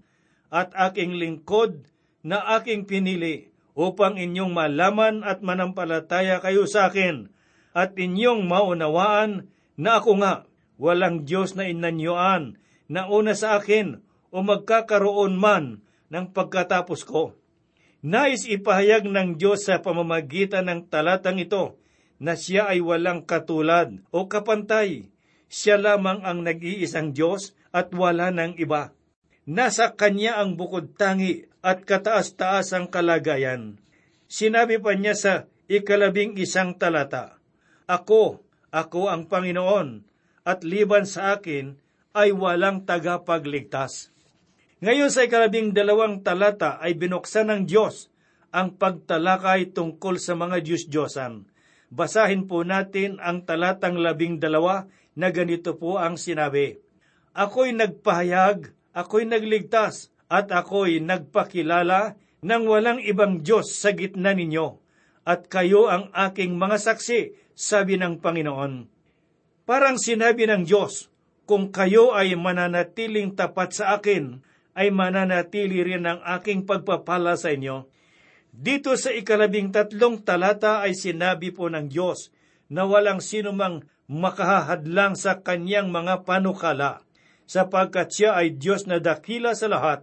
at 0.52 0.74
aking 0.76 1.16
lingkod 1.16 1.86
na 2.20 2.44
aking 2.60 2.84
pinili 2.84 3.50
upang 3.72 4.20
inyong 4.20 4.52
malaman 4.52 5.24
at 5.24 5.40
manampalataya 5.40 6.42
kayo 6.42 6.68
sa 6.68 6.92
akin 6.92 7.30
at 7.70 7.94
inyong 7.94 8.44
maunawaan 8.44 9.48
na 9.78 10.02
ako 10.02 10.20
nga 10.20 10.44
walang 10.80 11.28
Diyos 11.28 11.52
na 11.52 11.68
inanyuan 11.68 12.56
na 12.88 13.04
una 13.06 13.36
sa 13.36 13.60
akin 13.60 14.00
o 14.32 14.40
magkakaroon 14.40 15.36
man 15.36 15.84
ng 16.08 16.32
pagkatapos 16.32 17.04
ko. 17.04 17.36
Nais 18.00 18.48
ipahayag 18.48 19.04
ng 19.04 19.36
Diyos 19.36 19.68
sa 19.68 19.84
pamamagitan 19.84 20.72
ng 20.72 20.88
talatang 20.88 21.36
ito 21.36 21.76
na 22.16 22.32
siya 22.32 22.72
ay 22.72 22.80
walang 22.80 23.28
katulad 23.28 24.00
o 24.08 24.24
kapantay 24.24 25.12
siya 25.50 25.76
lamang 25.76 26.22
ang 26.24 26.46
nag-iisang 26.46 27.12
Diyos 27.12 27.52
at 27.74 27.90
wala 27.92 28.30
ng 28.30 28.56
iba. 28.56 28.94
Nasa 29.50 29.92
Kanya 29.98 30.38
ang 30.38 30.54
bukod 30.54 30.94
tangi 30.94 31.44
at 31.60 31.82
kataas-taas 31.82 32.70
ang 32.70 32.86
kalagayan. 32.86 33.76
Sinabi 34.30 34.78
pa 34.78 34.94
niya 34.94 35.18
sa 35.18 35.34
ikalabing 35.66 36.38
isang 36.38 36.78
talata, 36.78 37.42
Ako, 37.90 38.46
ako 38.70 39.10
ang 39.10 39.26
Panginoon, 39.26 40.06
at 40.50 40.66
liban 40.66 41.06
sa 41.06 41.38
akin 41.38 41.78
ay 42.10 42.34
walang 42.34 42.82
tagapagligtas. 42.82 44.10
Ngayon 44.82 45.14
sa 45.14 45.22
ikalabing 45.30 45.70
dalawang 45.70 46.26
talata 46.26 46.82
ay 46.82 46.98
binuksan 46.98 47.46
ng 47.54 47.62
Diyos 47.70 48.10
ang 48.50 48.74
pagtalakay 48.74 49.70
tungkol 49.70 50.18
sa 50.18 50.34
mga 50.34 50.58
Diyos-Diyosan. 50.66 51.46
Basahin 51.94 52.50
po 52.50 52.66
natin 52.66 53.22
ang 53.22 53.46
talatang 53.46 53.94
labing 53.94 54.42
dalawa 54.42 54.90
na 55.14 55.30
ganito 55.30 55.78
po 55.78 56.02
ang 56.02 56.18
sinabi, 56.18 56.78
Ako'y 57.30 57.70
nagpahayag, 57.74 58.74
ako'y 58.90 59.26
nagligtas, 59.26 60.10
at 60.26 60.50
ako'y 60.50 60.98
nagpakilala 60.98 62.18
ng 62.42 62.62
walang 62.66 62.98
ibang 63.02 63.42
Diyos 63.42 63.74
sa 63.78 63.94
gitna 63.94 64.34
ninyo, 64.34 64.78
at 65.26 65.46
kayo 65.46 65.86
ang 65.86 66.10
aking 66.10 66.58
mga 66.58 66.78
saksi, 66.78 67.34
sabi 67.54 67.98
ng 68.00 68.18
Panginoon. 68.18 68.99
Parang 69.70 70.02
sinabi 70.02 70.50
ng 70.50 70.66
Diyos, 70.66 71.06
kung 71.46 71.70
kayo 71.70 72.10
ay 72.10 72.34
mananatiling 72.34 73.38
tapat 73.38 73.70
sa 73.70 73.94
akin, 73.94 74.42
ay 74.74 74.90
mananatili 74.90 75.86
rin 75.86 76.10
ang 76.10 76.18
aking 76.26 76.66
pagpapala 76.66 77.38
sa 77.38 77.54
inyo. 77.54 77.86
Dito 78.50 78.90
sa 78.98 79.14
ikalabing 79.14 79.70
tatlong 79.70 80.26
talata 80.26 80.82
ay 80.82 80.98
sinabi 80.98 81.54
po 81.54 81.70
ng 81.70 81.86
Diyos 81.86 82.34
na 82.66 82.82
walang 82.82 83.22
sinumang 83.22 83.86
makahahadlang 84.10 85.14
sa 85.14 85.38
kanyang 85.38 85.94
mga 85.94 86.26
panukala, 86.26 87.06
sapagkat 87.46 88.10
siya 88.10 88.42
ay 88.42 88.58
Diyos 88.58 88.90
na 88.90 88.98
dakila 88.98 89.54
sa 89.54 89.70
lahat. 89.70 90.02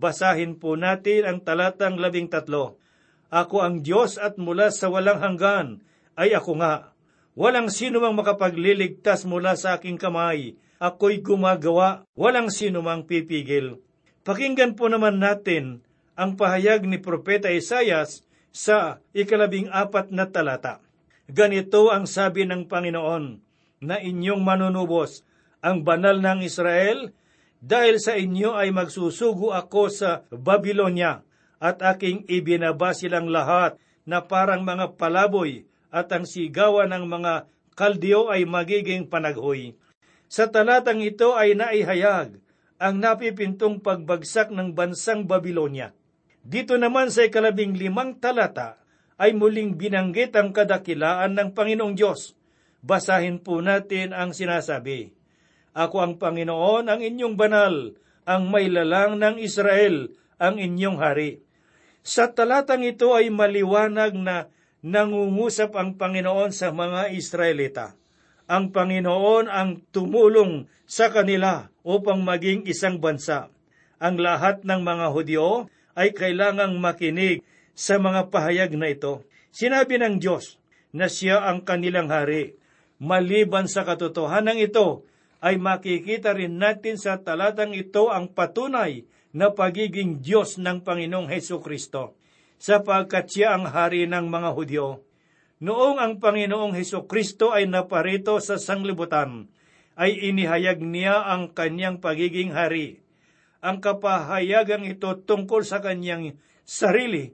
Basahin 0.00 0.56
po 0.56 0.80
natin 0.80 1.28
ang 1.28 1.38
talatang 1.44 2.00
labing 2.00 2.32
tatlo. 2.32 2.80
Ako 3.28 3.68
ang 3.68 3.84
Diyos 3.84 4.16
at 4.16 4.40
mula 4.40 4.72
sa 4.72 4.88
walang 4.88 5.20
hanggan 5.20 5.84
ay 6.16 6.32
ako 6.32 6.56
nga. 6.56 6.93
Walang 7.34 7.66
sino 7.66 7.98
mang 7.98 8.14
makapagliligtas 8.14 9.26
mula 9.26 9.58
sa 9.58 9.74
aking 9.74 9.98
kamay. 9.98 10.54
Ako'y 10.78 11.18
gumagawa, 11.18 12.06
walang 12.14 12.50
sino 12.50 12.78
mang 12.78 13.06
pipigil. 13.06 13.82
Pakinggan 14.22 14.78
po 14.78 14.86
naman 14.86 15.18
natin 15.18 15.82
ang 16.14 16.38
pahayag 16.38 16.86
ni 16.86 17.02
Propeta 17.02 17.50
Isayas 17.50 18.22
sa 18.54 19.02
ikalabing 19.10 19.66
apat 19.74 20.14
na 20.14 20.30
talata. 20.30 20.78
Ganito 21.26 21.90
ang 21.90 22.06
sabi 22.06 22.46
ng 22.46 22.70
Panginoon, 22.70 23.42
na 23.84 23.98
inyong 23.98 24.40
manunubos 24.40 25.26
ang 25.58 25.82
banal 25.82 26.22
ng 26.22 26.46
Israel, 26.46 27.10
dahil 27.58 27.96
sa 27.98 28.14
inyo 28.14 28.54
ay 28.54 28.70
magsusugo 28.70 29.50
ako 29.50 29.90
sa 29.90 30.22
Babylonia, 30.30 31.26
at 31.58 31.80
aking 31.80 32.28
ibinaba 32.28 32.92
silang 32.92 33.32
lahat 33.32 33.80
na 34.04 34.20
parang 34.22 34.62
mga 34.62 35.00
palaboy, 35.00 35.64
at 35.94 36.10
ang 36.10 36.26
sigawan 36.26 36.90
ng 36.90 37.06
mga 37.06 37.46
kaldeo 37.78 38.26
ay 38.26 38.42
magiging 38.42 39.06
panaghoy. 39.06 39.78
Sa 40.26 40.50
talatang 40.50 40.98
ito 40.98 41.38
ay 41.38 41.54
naihayag 41.54 42.42
ang 42.82 42.94
napipintong 42.98 43.78
pagbagsak 43.78 44.50
ng 44.50 44.74
bansang 44.74 45.30
Babylonia. 45.30 45.94
Dito 46.42 46.74
naman 46.74 47.14
sa 47.14 47.22
ikalabing 47.22 47.78
limang 47.78 48.18
talata 48.18 48.82
ay 49.14 49.30
muling 49.30 49.78
binanggit 49.78 50.34
ang 50.34 50.50
kadakilaan 50.50 51.38
ng 51.38 51.54
Panginoong 51.54 51.94
Diyos. 51.94 52.34
Basahin 52.82 53.38
po 53.38 53.62
natin 53.62 54.10
ang 54.10 54.34
sinasabi. 54.34 55.14
Ako 55.72 56.02
ang 56.02 56.14
Panginoon, 56.18 56.90
ang 56.90 57.00
inyong 57.00 57.38
banal, 57.38 57.94
ang 58.26 58.50
may 58.50 58.66
lalang 58.66 59.22
ng 59.22 59.38
Israel, 59.38 60.10
ang 60.42 60.58
inyong 60.58 60.98
hari. 60.98 61.40
Sa 62.04 62.28
talatang 62.28 62.84
ito 62.84 63.16
ay 63.16 63.32
maliwanag 63.32 64.12
na 64.18 64.52
nangungusap 64.84 65.72
ang 65.80 65.96
Panginoon 65.96 66.52
sa 66.52 66.68
mga 66.68 67.16
Israelita. 67.16 67.96
Ang 68.44 68.68
Panginoon 68.68 69.48
ang 69.48 69.80
tumulong 69.88 70.68
sa 70.84 71.08
kanila 71.08 71.72
upang 71.80 72.20
maging 72.20 72.68
isang 72.68 73.00
bansa. 73.00 73.48
Ang 73.96 74.20
lahat 74.20 74.68
ng 74.68 74.84
mga 74.84 75.06
Hudyo 75.08 75.72
ay 75.96 76.12
kailangang 76.12 76.76
makinig 76.76 77.40
sa 77.72 77.96
mga 77.96 78.28
pahayag 78.28 78.76
na 78.76 78.92
ito. 78.92 79.24
Sinabi 79.48 79.96
ng 79.96 80.20
Diyos 80.20 80.60
na 80.92 81.08
siya 81.08 81.48
ang 81.48 81.64
kanilang 81.64 82.12
hari. 82.12 82.52
Maliban 83.00 83.64
sa 83.64 83.88
katotohanan 83.88 84.60
ito, 84.60 85.08
ay 85.44 85.60
makikita 85.60 86.32
rin 86.32 86.56
natin 86.56 86.96
sa 86.96 87.20
talatang 87.20 87.76
ito 87.76 88.08
ang 88.08 88.32
patunay 88.32 89.04
na 89.34 89.52
pagiging 89.52 90.24
Diyos 90.24 90.56
ng 90.56 90.80
Panginoong 90.80 91.28
Heso 91.28 91.60
Kristo, 91.60 92.16
sapagkat 92.58 93.30
siya 93.30 93.58
ang 93.58 93.68
hari 93.68 94.06
ng 94.08 94.26
mga 94.30 94.50
Hudyo. 94.54 95.04
Noong 95.64 95.96
ang 96.02 96.20
Panginoong 96.20 96.74
Heso 96.76 97.06
Kristo 97.08 97.54
ay 97.54 97.70
naparito 97.70 98.36
sa 98.42 98.60
sanglibutan, 98.60 99.48
ay 99.94 100.30
inihayag 100.30 100.82
niya 100.82 101.24
ang 101.24 101.54
kanyang 101.54 102.02
pagiging 102.02 102.50
hari. 102.50 103.00
Ang 103.64 103.80
kapahayagang 103.80 104.84
ito 104.84 105.08
tungkol 105.24 105.64
sa 105.64 105.80
kanyang 105.80 106.36
sarili 106.66 107.32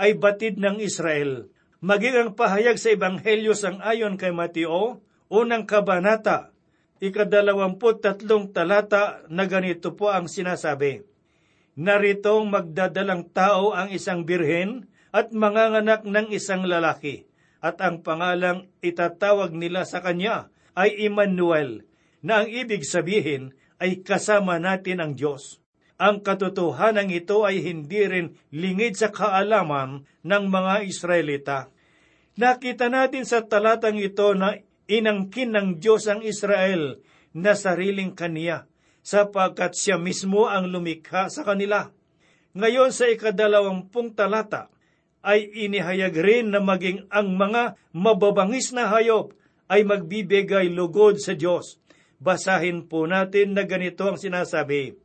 ay 0.00 0.16
batid 0.16 0.58
ng 0.58 0.82
Israel. 0.82 1.50
Maging 1.78 2.16
ang 2.18 2.30
pahayag 2.34 2.74
sa 2.80 2.90
Ebanghelyo 2.90 3.54
sang 3.54 3.78
ayon 3.78 4.18
kay 4.18 4.34
Mateo, 4.34 4.98
unang 5.30 5.68
kabanata, 5.68 6.50
ikadalawamput 6.98 8.02
tatlong 8.02 8.50
talata 8.50 9.22
na 9.30 9.46
ganito 9.46 9.94
po 9.94 10.10
ang 10.10 10.26
sinasabi. 10.26 11.06
Naritong 11.78 12.50
magdadalang 12.50 13.30
tao 13.30 13.70
ang 13.70 13.94
isang 13.94 14.26
birhen 14.26 14.90
at 15.14 15.30
manganganak 15.30 16.02
ng 16.02 16.26
isang 16.34 16.66
lalaki, 16.66 17.30
at 17.62 17.78
ang 17.78 18.02
pangalang 18.02 18.66
itatawag 18.82 19.54
nila 19.54 19.86
sa 19.86 20.02
kanya 20.02 20.50
ay 20.74 21.06
Emmanuel, 21.06 21.86
na 22.18 22.42
ang 22.42 22.50
ibig 22.50 22.82
sabihin 22.82 23.54
ay 23.78 24.02
kasama 24.02 24.58
natin 24.58 24.98
ang 24.98 25.14
Diyos. 25.14 25.62
Ang 26.02 26.26
katotohanan 26.26 27.14
ito 27.14 27.46
ay 27.46 27.62
hindi 27.62 28.02
rin 28.10 28.34
lingid 28.50 28.98
sa 28.98 29.14
kaalaman 29.14 30.02
ng 30.26 30.44
mga 30.50 30.74
Israelita. 30.82 31.70
Nakita 32.34 32.90
natin 32.90 33.22
sa 33.22 33.46
talatang 33.46 34.02
ito 34.02 34.34
na 34.34 34.58
inangkin 34.90 35.54
ng 35.54 35.68
Diyos 35.78 36.10
ang 36.10 36.26
Israel 36.26 36.98
na 37.30 37.54
sariling 37.54 38.18
kaniya, 38.18 38.66
sapagkat 39.02 39.74
siya 39.74 39.96
mismo 39.96 40.46
ang 40.46 40.68
lumikha 40.68 41.30
sa 41.32 41.44
kanila. 41.46 41.90
Ngayon 42.58 42.90
sa 42.90 43.06
ikadalawampung 43.06 44.16
talata, 44.16 44.72
ay 45.22 45.50
inihayag 45.66 46.14
rin 46.14 46.54
na 46.54 46.62
maging 46.62 47.10
ang 47.10 47.34
mga 47.34 47.76
mababangis 47.90 48.70
na 48.70 48.88
hayop 48.88 49.34
ay 49.68 49.84
magbibigay 49.84 50.72
lugod 50.72 51.20
sa 51.20 51.36
Diyos. 51.36 51.76
Basahin 52.18 52.86
po 52.86 53.06
natin 53.06 53.54
na 53.54 53.68
ganito 53.68 54.08
ang 54.08 54.18
sinasabi. 54.18 54.96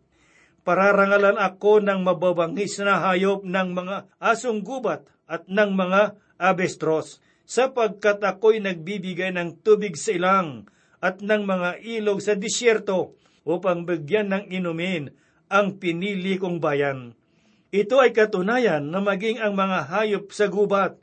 Pararangalan 0.63 1.35
ako 1.35 1.83
ng 1.83 1.99
mababangis 2.07 2.79
na 2.79 3.03
hayop 3.03 3.43
ng 3.43 3.69
mga 3.75 4.07
asong 4.23 4.63
gubat 4.63 5.03
at 5.27 5.43
ng 5.51 5.75
mga 5.75 6.15
abestros, 6.39 7.19
sapagkat 7.43 8.23
ako'y 8.23 8.63
nagbibigay 8.63 9.35
ng 9.35 9.59
tubig 9.59 9.99
sa 9.99 10.15
ilang 10.15 10.63
at 11.03 11.19
ng 11.19 11.43
mga 11.43 11.83
ilog 11.83 12.23
sa 12.23 12.39
disyerto 12.39 13.19
upang 13.43 13.83
bigyan 13.87 14.31
ng 14.31 14.43
inumin 14.51 15.11
ang 15.51 15.77
pinili 15.77 16.39
kong 16.39 16.63
bayan. 16.63 17.13
Ito 17.73 18.01
ay 18.01 18.13
katunayan 18.13 18.89
na 18.89 19.01
maging 19.01 19.41
ang 19.41 19.57
mga 19.57 19.89
hayop 19.89 20.29
sa 20.31 20.47
gubat 20.47 20.97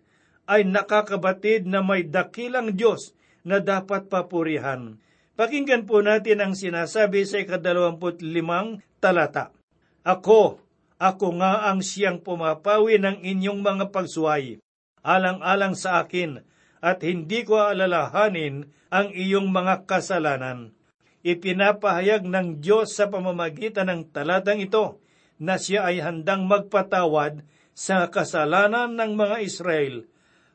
ay 0.51 0.67
nakakabatid 0.67 1.67
na 1.67 1.83
may 1.83 2.03
dakilang 2.03 2.75
Diyos 2.75 3.15
na 3.47 3.63
dapat 3.63 4.11
papurihan. 4.11 4.99
Pakinggan 5.39 5.89
po 5.89 6.05
natin 6.05 6.43
ang 6.43 6.53
sinasabi 6.53 7.25
sa 7.25 7.41
ikadalawamput 7.41 8.21
limang 8.21 8.83
talata. 9.01 9.55
Ako, 10.05 10.61
ako 11.01 11.27
nga 11.41 11.73
ang 11.73 11.81
siyang 11.81 12.21
pumapawi 12.21 13.01
ng 13.01 13.25
inyong 13.25 13.65
mga 13.65 13.89
pagsuway, 13.89 14.61
alang-alang 15.01 15.73
sa 15.73 16.05
akin, 16.05 16.45
at 16.85 17.01
hindi 17.01 17.41
ko 17.45 17.57
alalahanin 17.57 18.69
ang 18.93 19.13
iyong 19.17 19.49
mga 19.49 19.89
kasalanan. 19.89 20.77
Ipinapahayag 21.21 22.25
ng 22.25 22.65
Diyos 22.65 22.97
sa 22.97 23.13
pamamagitan 23.13 23.93
ng 23.93 24.09
talatang 24.09 24.65
ito 24.65 24.97
na 25.37 25.61
siya 25.61 25.89
ay 25.89 26.01
handang 26.01 26.49
magpatawad 26.49 27.45
sa 27.77 28.09
kasalanan 28.09 28.97
ng 28.97 29.13
mga 29.17 29.37
Israel. 29.45 30.09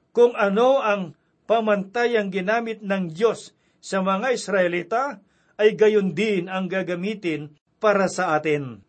Kung 0.10 0.34
ano 0.34 0.82
ang 0.82 1.13
pamantayang 1.45 2.34
ginamit 2.34 2.82
ng 2.82 3.13
Diyos 3.13 3.54
sa 3.78 4.01
mga 4.01 4.34
Israelita, 4.34 5.21
ay 5.56 5.78
gayon 5.78 6.17
din 6.17 6.49
ang 6.51 6.65
gagamitin 6.65 7.54
para 7.78 8.10
sa 8.10 8.34
atin. 8.36 8.82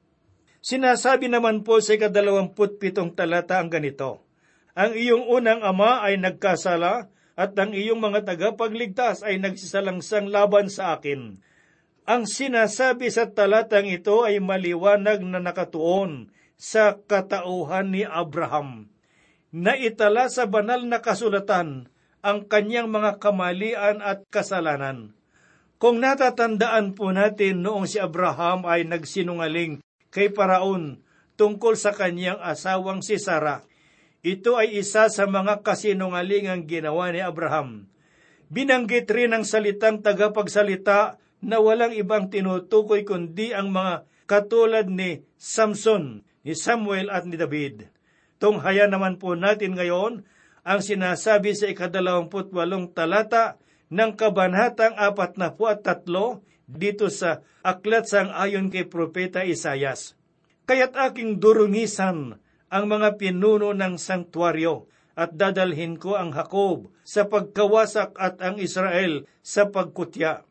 Sinasabi 0.65 1.31
naman 1.31 1.63
po 1.63 1.79
sa 1.79 1.95
ikadalawamput 1.95 2.83
pitong 2.83 3.15
talata 3.15 3.63
ang 3.63 3.71
ganito, 3.71 4.25
Ang 4.75 4.99
iyong 4.99 5.25
unang 5.31 5.63
ama 5.63 6.03
ay 6.03 6.19
nagkasala 6.19 7.07
at 7.37 7.53
ang 7.55 7.71
iyong 7.77 8.01
mga 8.01 8.25
tagapagligtas 8.27 9.23
ay 9.23 9.39
nagsisalangsang 9.39 10.27
laban 10.27 10.73
sa 10.73 10.97
akin. 10.99 11.39
Ang 12.07 12.31
sinasabi 12.31 13.11
sa 13.11 13.27
talatang 13.35 13.91
ito 13.91 14.23
ay 14.23 14.39
maliwanag 14.39 15.27
na 15.27 15.43
nakatuon 15.43 16.31
sa 16.55 16.95
katauhan 16.95 17.91
ni 17.91 18.07
Abraham, 18.07 18.87
na 19.51 19.75
itala 19.75 20.31
sa 20.31 20.47
banal 20.47 20.87
na 20.87 21.03
kasulatan 21.03 21.91
ang 22.23 22.39
kanyang 22.47 22.87
mga 22.95 23.19
kamalian 23.19 23.99
at 24.07 24.23
kasalanan. 24.31 25.19
Kung 25.83 25.99
natatandaan 25.99 26.95
po 26.95 27.11
natin 27.11 27.67
noong 27.67 27.91
si 27.91 27.99
Abraham 27.99 28.63
ay 28.71 28.87
nagsinungaling 28.87 29.83
kay 30.15 30.31
Paraon 30.31 31.03
tungkol 31.35 31.75
sa 31.75 31.91
kanyang 31.91 32.39
asawang 32.39 33.03
si 33.03 33.19
Sarah, 33.19 33.67
ito 34.23 34.55
ay 34.55 34.79
isa 34.79 35.11
sa 35.11 35.27
mga 35.27 35.67
kasinungalingang 35.67 36.71
ginawa 36.71 37.11
ni 37.11 37.19
Abraham. 37.19 37.91
Binanggit 38.47 39.11
rin 39.11 39.35
ang 39.35 39.43
salitang 39.43 40.07
tagapagsalita 40.07 41.26
na 41.45 41.61
walang 41.61 41.93
ibang 41.93 42.29
tinutukoy 42.33 43.05
kundi 43.05 43.53
ang 43.53 43.73
mga 43.73 44.05
katulad 44.27 44.87
ni 44.91 45.23
Samson, 45.37 46.27
ni 46.43 46.53
Samuel 46.57 47.09
at 47.13 47.25
ni 47.25 47.39
David. 47.39 47.89
Tunghaya 48.37 48.89
naman 48.91 49.17
po 49.17 49.33
natin 49.33 49.77
ngayon 49.79 50.25
ang 50.67 50.81
sinasabi 50.83 51.55
sa 51.55 51.71
ikadalawamput 51.71 52.51
walong 52.53 52.91
talata 52.91 53.57
ng 53.89 54.19
kabanhatang 54.19 54.99
apat 54.99 55.39
na 55.39 55.55
po 55.55 55.71
at 55.71 55.87
tatlo 55.87 56.43
dito 56.67 57.07
sa 57.07 57.47
aklat 57.63 58.11
sang 58.11 58.35
ayon 58.35 58.67
kay 58.69 58.85
Propeta 58.91 59.47
Isayas. 59.47 60.19
Kaya't 60.67 60.99
aking 60.99 61.39
durungisan 61.39 62.43
ang 62.67 62.85
mga 62.91 63.15
pinuno 63.15 63.71
ng 63.71 63.95
sanktuaryo 63.95 64.91
at 65.15 65.39
dadalhin 65.39 65.97
ko 65.97 66.19
ang 66.19 66.35
Hakob 66.35 66.91
sa 67.07 67.31
pagkawasak 67.31 68.19
at 68.19 68.43
ang 68.43 68.59
Israel 68.59 69.25
sa 69.41 69.71
pagkutya. 69.71 70.43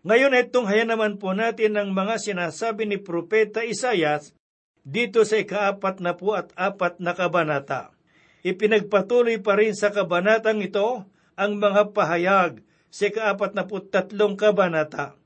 Ngayon 0.00 0.32
ay 0.32 0.48
tunghaya 0.48 0.88
naman 0.88 1.20
po 1.20 1.36
natin 1.36 1.76
ang 1.76 1.92
mga 1.92 2.16
sinasabi 2.16 2.88
ni 2.88 2.96
Propeta 2.96 3.60
Isayas 3.60 4.32
dito 4.80 5.28
sa 5.28 5.36
ikaapat 5.36 6.00
na 6.00 6.16
po 6.16 6.32
at 6.32 6.56
apat 6.56 7.04
na 7.04 7.12
kabanata. 7.12 7.92
Ipinagpatuloy 8.40 9.44
pa 9.44 9.60
rin 9.60 9.76
sa 9.76 9.92
kabanatang 9.92 10.64
ito 10.64 11.04
ang 11.36 11.52
mga 11.60 11.92
pahayag 11.92 12.64
sa 12.88 13.12
ikaapat 13.12 13.52
na 13.52 13.68
tatlong 13.68 14.40
kabanata. 14.40 15.20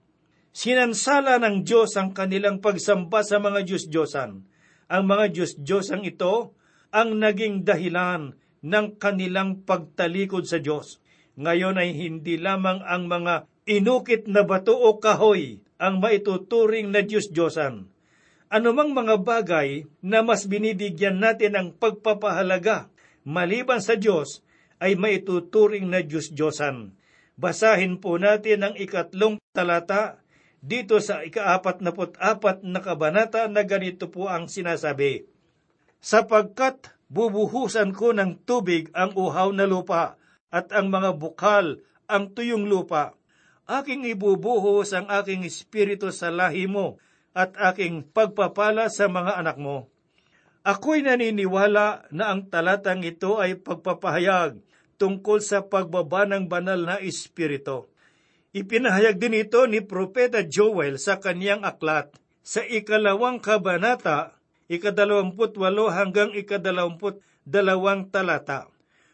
Sinansala 0.50 1.38
ng 1.38 1.62
Diyos 1.62 1.94
ang 1.94 2.10
kanilang 2.10 2.58
pagsamba 2.58 3.22
sa 3.22 3.38
mga 3.38 3.62
Diyos-Diyosan. 3.62 4.42
Ang 4.90 5.02
mga 5.06 5.24
Diyos-Diyosang 5.34 6.02
ito 6.02 6.54
ang 6.90 7.14
naging 7.18 7.62
dahilan 7.62 8.34
ng 8.62 8.86
kanilang 8.98 9.62
pagtalikod 9.62 10.50
sa 10.50 10.58
Diyos. 10.58 10.98
Ngayon 11.38 11.78
ay 11.78 11.94
hindi 11.94 12.38
lamang 12.38 12.82
ang 12.82 13.06
mga 13.06 13.46
inukit 13.64 14.28
na 14.28 14.44
bato 14.44 14.76
o 14.76 15.00
kahoy 15.00 15.60
ang 15.80 16.00
maituturing 16.00 16.92
na 16.92 17.00
Diyos-Diyosan. 17.04 17.88
Anumang 18.52 18.94
mga 18.94 19.18
bagay 19.24 19.88
na 20.04 20.22
mas 20.22 20.46
binibigyan 20.46 21.18
natin 21.18 21.58
ng 21.58 21.68
pagpapahalaga 21.74 22.92
maliban 23.26 23.82
sa 23.82 23.98
Diyos 23.98 24.44
ay 24.78 24.94
maituturing 24.94 25.88
na 25.88 26.04
Diyos-Diyosan. 26.04 26.94
Basahin 27.34 27.98
po 27.98 28.14
natin 28.20 28.62
ang 28.62 28.74
ikatlong 28.78 29.42
talata 29.50 30.22
dito 30.62 31.02
sa 31.02 31.26
ikaapat 31.26 31.82
na 31.82 31.90
apat 32.20 32.62
na 32.62 32.78
kabanata 32.78 33.50
na 33.50 33.66
ganito 33.66 34.06
po 34.06 34.30
ang 34.30 34.46
sinasabi. 34.46 35.26
Sapagkat 35.98 36.94
bubuhusan 37.10 37.90
ko 37.90 38.14
ng 38.14 38.44
tubig 38.46 38.92
ang 38.94 39.12
uhaw 39.18 39.50
na 39.50 39.66
lupa 39.66 40.14
at 40.54 40.70
ang 40.70 40.94
mga 40.94 41.10
bukal 41.18 41.82
ang 42.06 42.30
tuyong 42.30 42.70
lupa. 42.70 43.18
Aking 43.64 44.04
ibubuhos 44.12 44.92
ang 44.92 45.08
aking 45.08 45.48
espiritu 45.48 46.12
sa 46.12 46.28
lahi 46.28 46.68
mo 46.68 47.00
at 47.32 47.56
aking 47.72 48.04
pagpapala 48.12 48.92
sa 48.92 49.08
mga 49.08 49.40
anak 49.40 49.56
mo. 49.56 49.88
Ako'y 50.64 51.04
naniniwala 51.04 52.08
na 52.12 52.24
ang 52.32 52.48
talatang 52.48 53.04
ito 53.04 53.36
ay 53.36 53.56
pagpapahayag 53.60 54.60
tungkol 54.96 55.44
sa 55.44 55.64
pagbaba 55.64 56.24
ng 56.24 56.48
banal 56.48 56.80
na 56.80 56.96
espiritu. 57.00 57.88
Ipinahayag 58.56 59.20
din 59.20 59.44
ito 59.44 59.66
ni 59.68 59.84
Propeta 59.84 60.40
Joel 60.40 60.96
sa 60.96 61.20
kaniyang 61.20 61.66
aklat 61.66 62.14
sa 62.44 62.64
ikalawang 62.64 63.40
kabanata, 63.40 64.36
ikadalawamput 64.68 65.56
walo 65.60 65.92
hanggang 65.92 66.32
ikadalawamput 66.32 67.20
dalawang 67.44 68.08
talata. 68.08 68.68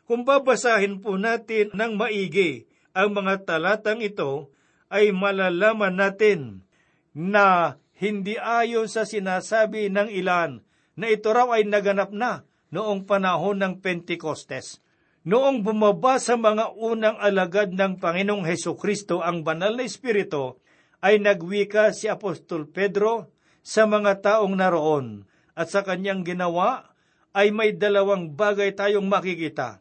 Kung 0.07 0.27
babasahin 0.27 0.99
po 0.99 1.19
natin 1.19 1.71
ng 1.75 1.95
maigi 1.95 2.70
ang 2.97 3.15
mga 3.15 3.47
talatang 3.47 4.03
ito, 4.03 4.51
ay 4.91 5.15
malalaman 5.15 5.95
natin 5.95 6.67
na 7.15 7.79
hindi 7.95 8.35
ayon 8.35 8.91
sa 8.91 9.07
sinasabi 9.07 9.87
ng 9.93 10.11
ilan 10.11 10.67
na 10.99 11.07
ito 11.07 11.31
raw 11.31 11.55
ay 11.55 11.69
naganap 11.69 12.11
na 12.11 12.43
noong 12.75 13.07
panahon 13.07 13.61
ng 13.61 13.79
Pentecostes. 13.79 14.83
Noong 15.21 15.61
bumaba 15.61 16.17
sa 16.17 16.35
mga 16.35 16.75
unang 16.81 17.21
alagad 17.21 17.77
ng 17.77 18.01
Panginoong 18.01 18.49
Heso 18.49 18.73
Kristo 18.75 19.21
ang 19.21 19.45
banal 19.45 19.77
na 19.77 19.85
Espiritu, 19.85 20.57
ay 21.01 21.21
nagwika 21.21 21.93
si 21.93 22.09
Apostol 22.09 22.69
Pedro 22.69 23.33
sa 23.61 23.85
mga 23.85 24.21
taong 24.21 24.57
naroon 24.57 25.25
at 25.57 25.69
sa 25.69 25.85
kanyang 25.85 26.25
ginawa 26.25 26.93
ay 27.37 27.53
may 27.53 27.77
dalawang 27.77 28.33
bagay 28.33 28.73
tayong 28.73 29.07
makikita. 29.09 29.81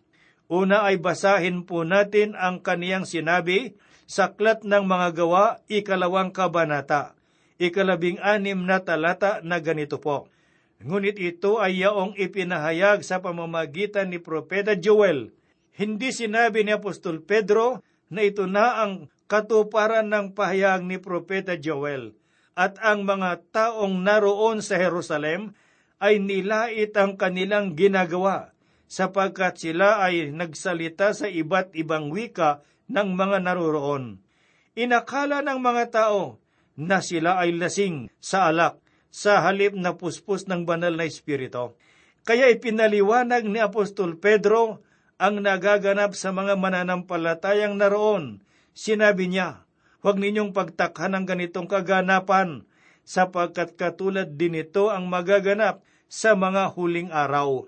Una 0.50 0.82
ay 0.90 0.98
basahin 0.98 1.62
po 1.62 1.86
natin 1.86 2.34
ang 2.34 2.66
kaniyang 2.66 3.06
sinabi 3.06 3.78
sa 4.10 4.34
Aklat 4.34 4.66
ng 4.66 4.82
Mga 4.82 5.22
Gawa, 5.22 5.62
ikalawang 5.70 6.34
kabanata, 6.34 7.14
ikalabing 7.62 8.18
anim 8.18 8.58
na 8.66 8.82
talata 8.82 9.46
na 9.46 9.62
ganito 9.62 10.02
po. 10.02 10.26
Ngunit 10.82 11.22
ito 11.22 11.62
ay 11.62 11.86
yaong 11.86 12.18
ipinahayag 12.18 13.06
sa 13.06 13.22
pamamagitan 13.22 14.10
ni 14.10 14.18
Propeta 14.18 14.74
Joel. 14.74 15.30
Hindi 15.78 16.10
sinabi 16.10 16.66
ni 16.66 16.74
Apostol 16.74 17.22
Pedro 17.22 17.86
na 18.10 18.26
ito 18.26 18.50
na 18.50 18.82
ang 18.82 19.06
katuparan 19.30 20.10
ng 20.10 20.34
pahayag 20.34 20.82
ni 20.82 20.98
Propeta 20.98 21.62
Joel. 21.62 22.18
At 22.58 22.82
ang 22.82 23.06
mga 23.06 23.46
taong 23.54 24.02
naroon 24.02 24.66
sa 24.66 24.82
Jerusalem 24.82 25.54
ay 26.02 26.18
nilait 26.18 26.90
ang 26.98 27.22
kanilang 27.22 27.78
ginagawa 27.78 28.50
sapagkat 28.90 29.62
sila 29.62 30.02
ay 30.02 30.34
nagsalita 30.34 31.14
sa 31.14 31.30
iba't 31.30 31.78
ibang 31.78 32.10
wika 32.10 32.66
ng 32.90 33.14
mga 33.14 33.46
naroroon. 33.46 34.18
Inakala 34.74 35.46
ng 35.46 35.62
mga 35.62 35.84
tao 35.94 36.42
na 36.74 37.00
sila 37.06 37.38
ay 37.38 37.54
lasing 37.54 38.10
sa 38.18 38.50
alak 38.50 38.82
sa 39.14 39.46
halip 39.46 39.78
na 39.78 39.94
puspos 39.94 40.50
ng 40.50 40.66
banal 40.66 40.98
na 40.98 41.06
espiritu. 41.06 41.78
Kaya 42.26 42.50
ipinaliwanag 42.50 43.46
ni 43.46 43.62
Apostol 43.62 44.18
Pedro 44.18 44.82
ang 45.22 45.42
nagaganap 45.42 46.18
sa 46.18 46.34
mga 46.34 46.58
mananampalatayang 46.58 47.78
naroon. 47.78 48.42
Sinabi 48.74 49.28
niya, 49.30 49.66
huwag 50.00 50.18
ninyong 50.18 50.56
pagtakhan 50.56 51.14
ng 51.14 51.26
ganitong 51.28 51.68
kaganapan 51.68 52.64
sapagkat 53.04 53.74
katulad 53.76 54.38
din 54.38 54.62
ito 54.62 54.94
ang 54.94 55.10
magaganap 55.10 55.82
sa 56.08 56.38
mga 56.38 56.74
huling 56.78 57.10
araw. 57.10 57.66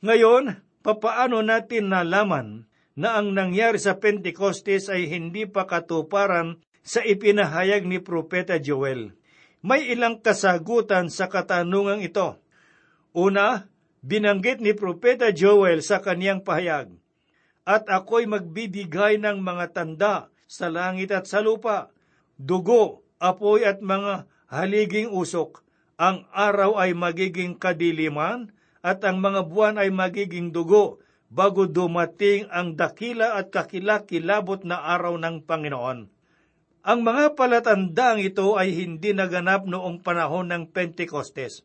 Ngayon, 0.00 0.56
papaano 0.80 1.44
natin 1.44 1.92
nalaman 1.92 2.64
na 2.96 3.20
ang 3.20 3.36
nangyari 3.36 3.76
sa 3.76 4.00
Pentecostes 4.00 4.88
ay 4.88 5.12
hindi 5.12 5.44
pa 5.44 5.68
katuparan 5.68 6.56
sa 6.80 7.04
ipinahayag 7.04 7.84
ni 7.84 8.00
Propeta 8.00 8.56
Joel? 8.56 9.12
May 9.60 9.92
ilang 9.92 10.24
kasagutan 10.24 11.12
sa 11.12 11.28
katanungang 11.28 12.00
ito. 12.00 12.40
Una, 13.12 13.68
binanggit 14.00 14.64
ni 14.64 14.72
Propeta 14.72 15.28
Joel 15.36 15.84
sa 15.84 16.00
kaniyang 16.00 16.40
pahayag, 16.40 16.96
At 17.68 17.84
ako'y 17.92 18.24
magbibigay 18.24 19.20
ng 19.20 19.44
mga 19.44 19.76
tanda 19.76 20.32
sa 20.48 20.72
langit 20.72 21.12
at 21.12 21.28
sa 21.28 21.44
lupa, 21.44 21.92
dugo, 22.40 23.04
apoy 23.20 23.68
at 23.68 23.84
mga 23.84 24.24
haliging 24.48 25.12
usok. 25.12 25.60
Ang 26.00 26.24
araw 26.32 26.80
ay 26.80 26.96
magiging 26.96 27.60
kadiliman 27.60 28.48
at 28.80 29.04
ang 29.04 29.20
mga 29.20 29.44
buwan 29.48 29.76
ay 29.76 29.92
magiging 29.92 30.52
dugo 30.52 31.00
bago 31.30 31.68
dumating 31.68 32.48
ang 32.50 32.74
dakila 32.74 33.38
at 33.38 33.52
kakilakilabot 33.54 34.66
na 34.66 34.82
araw 34.82 35.14
ng 35.20 35.46
Panginoon. 35.46 36.10
Ang 36.80 37.00
mga 37.04 37.36
palatandaang 37.36 38.24
ito 38.24 38.56
ay 38.56 38.72
hindi 38.72 39.12
naganap 39.12 39.68
noong 39.68 40.00
panahon 40.00 40.48
ng 40.48 40.72
Pentecostes. 40.72 41.60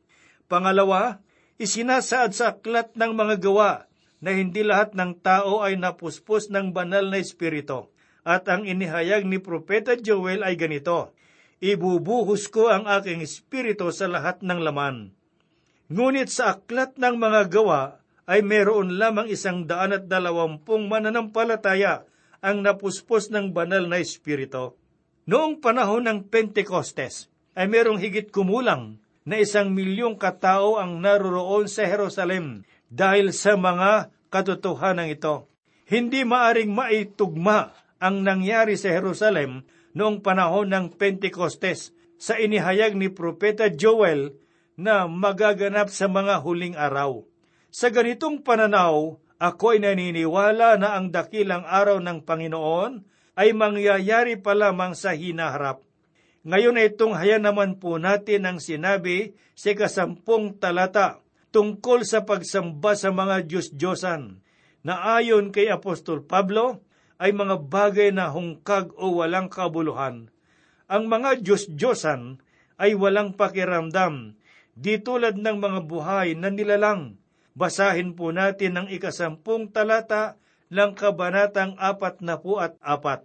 Pangalawa, 0.51 1.23
isinasaad 1.55 2.35
sa 2.35 2.53
aklat 2.53 2.93
ng 2.99 3.15
mga 3.15 3.35
gawa 3.39 3.87
na 4.19 4.35
hindi 4.35 4.61
lahat 4.61 4.91
ng 4.91 5.23
tao 5.23 5.63
ay 5.63 5.79
napuspos 5.79 6.51
ng 6.51 6.75
banal 6.75 7.07
na 7.07 7.17
espiritu. 7.17 7.89
At 8.27 8.49
ang 8.51 8.67
inihayag 8.67 9.23
ni 9.23 9.39
Propeta 9.39 9.95
Joel 9.95 10.43
ay 10.43 10.59
ganito, 10.59 11.15
Ibubuhos 11.63 12.51
ko 12.51 12.67
ang 12.67 12.83
aking 12.83 13.23
espiritu 13.23 13.87
sa 13.95 14.11
lahat 14.11 14.43
ng 14.43 14.59
laman. 14.59 15.15
Ngunit 15.85 16.33
sa 16.33 16.57
aklat 16.57 16.97
ng 16.97 17.15
mga 17.21 17.41
gawa 17.53 18.01
ay 18.25 18.41
meron 18.41 18.97
lamang 18.97 19.29
isang 19.29 19.69
daan 19.69 19.93
at 19.93 20.09
dalawampung 20.09 20.89
mananampalataya 20.89 22.09
ang 22.41 22.65
napuspos 22.65 23.29
ng 23.29 23.53
banal 23.53 23.85
na 23.85 24.01
espiritu. 24.01 24.73
Noong 25.29 25.61
panahon 25.61 26.09
ng 26.09 26.19
Pentecostes 26.25 27.29
ay 27.53 27.69
merong 27.69 28.01
higit 28.01 28.33
kumulang 28.33 28.97
na 29.25 29.41
isang 29.41 29.73
milyong 29.73 30.17
katao 30.17 30.77
ang 30.77 31.01
naroroon 31.01 31.65
sa 31.69 31.85
Jerusalem 31.85 32.65
dahil 32.89 33.33
sa 33.33 33.57
mga 33.57 34.13
katotohanan 34.29 35.09
ito. 35.09 35.49
Hindi 35.85 36.25
maaring 36.25 36.69
maitugma 36.73 37.73
ang 38.01 38.25
nangyari 38.25 38.73
sa 38.73 38.89
Jerusalem 38.89 39.65
noong 39.93 40.21
panahon 40.25 40.69
ng 40.69 40.97
Pentecostes 40.97 41.93
sa 42.17 42.37
inihayag 42.41 42.97
ni 42.97 43.09
Propeta 43.09 43.69
Joel 43.69 44.33
na 44.75 45.07
magaganap 45.07 45.87
sa 45.91 46.11
mga 46.11 46.43
huling 46.43 46.75
araw. 46.75 47.23
Sa 47.71 47.91
ganitong 47.91 48.43
pananaw, 48.43 49.19
ako 49.35 49.65
ay 49.75 49.83
naniniwala 49.83 50.79
na 50.79 50.95
ang 50.95 51.11
dakilang 51.11 51.67
araw 51.67 51.99
ng 51.99 52.23
Panginoon 52.23 53.03
ay 53.35 53.51
mangyayari 53.51 54.39
pa 54.39 54.55
lamang 54.55 54.95
sa 54.95 55.11
hinaharap. 55.11 55.83
Ngayon 56.45 56.79
ay 56.79 56.95
tunghaya 56.95 57.41
naman 57.41 57.81
po 57.81 57.99
natin 57.99 58.47
ang 58.47 58.63
sinabi 58.63 59.35
sa 59.57 59.75
kasampung 59.75 60.55
talata 60.55 61.19
tungkol 61.51 62.07
sa 62.07 62.23
pagsamba 62.23 62.93
sa 62.95 63.11
mga 63.11 63.47
Diyos-Diyosan 63.49 64.43
na 64.85 65.17
ayon 65.17 65.49
kay 65.49 65.71
Apostol 65.71 66.21
Pablo 66.23 66.85
ay 67.17 67.31
mga 67.31 67.65
bagay 67.65 68.11
na 68.11 68.29
hungkag 68.29 68.93
o 68.95 69.19
walang 69.19 69.49
kabuluhan. 69.49 70.29
Ang 70.85 71.03
mga 71.09 71.41
Diyos-Diyosan 71.41 72.37
ay 72.77 72.93
walang 72.93 73.33
pakiramdam, 73.33 74.37
di 74.75 74.99
tulad 74.99 75.39
ng 75.39 75.57
mga 75.57 75.79
buhay 75.87 76.35
na 76.35 76.51
nilalang. 76.51 77.15
Basahin 77.55 78.13
po 78.19 78.35
natin 78.35 78.75
ang 78.75 78.87
ikasampung 78.91 79.71
talata 79.71 80.35
ng 80.67 80.91
kabanatang 80.91 81.79
apat 81.79 82.19
na 82.19 82.35
po 82.35 82.59
at 82.59 82.75
apat. 82.83 83.23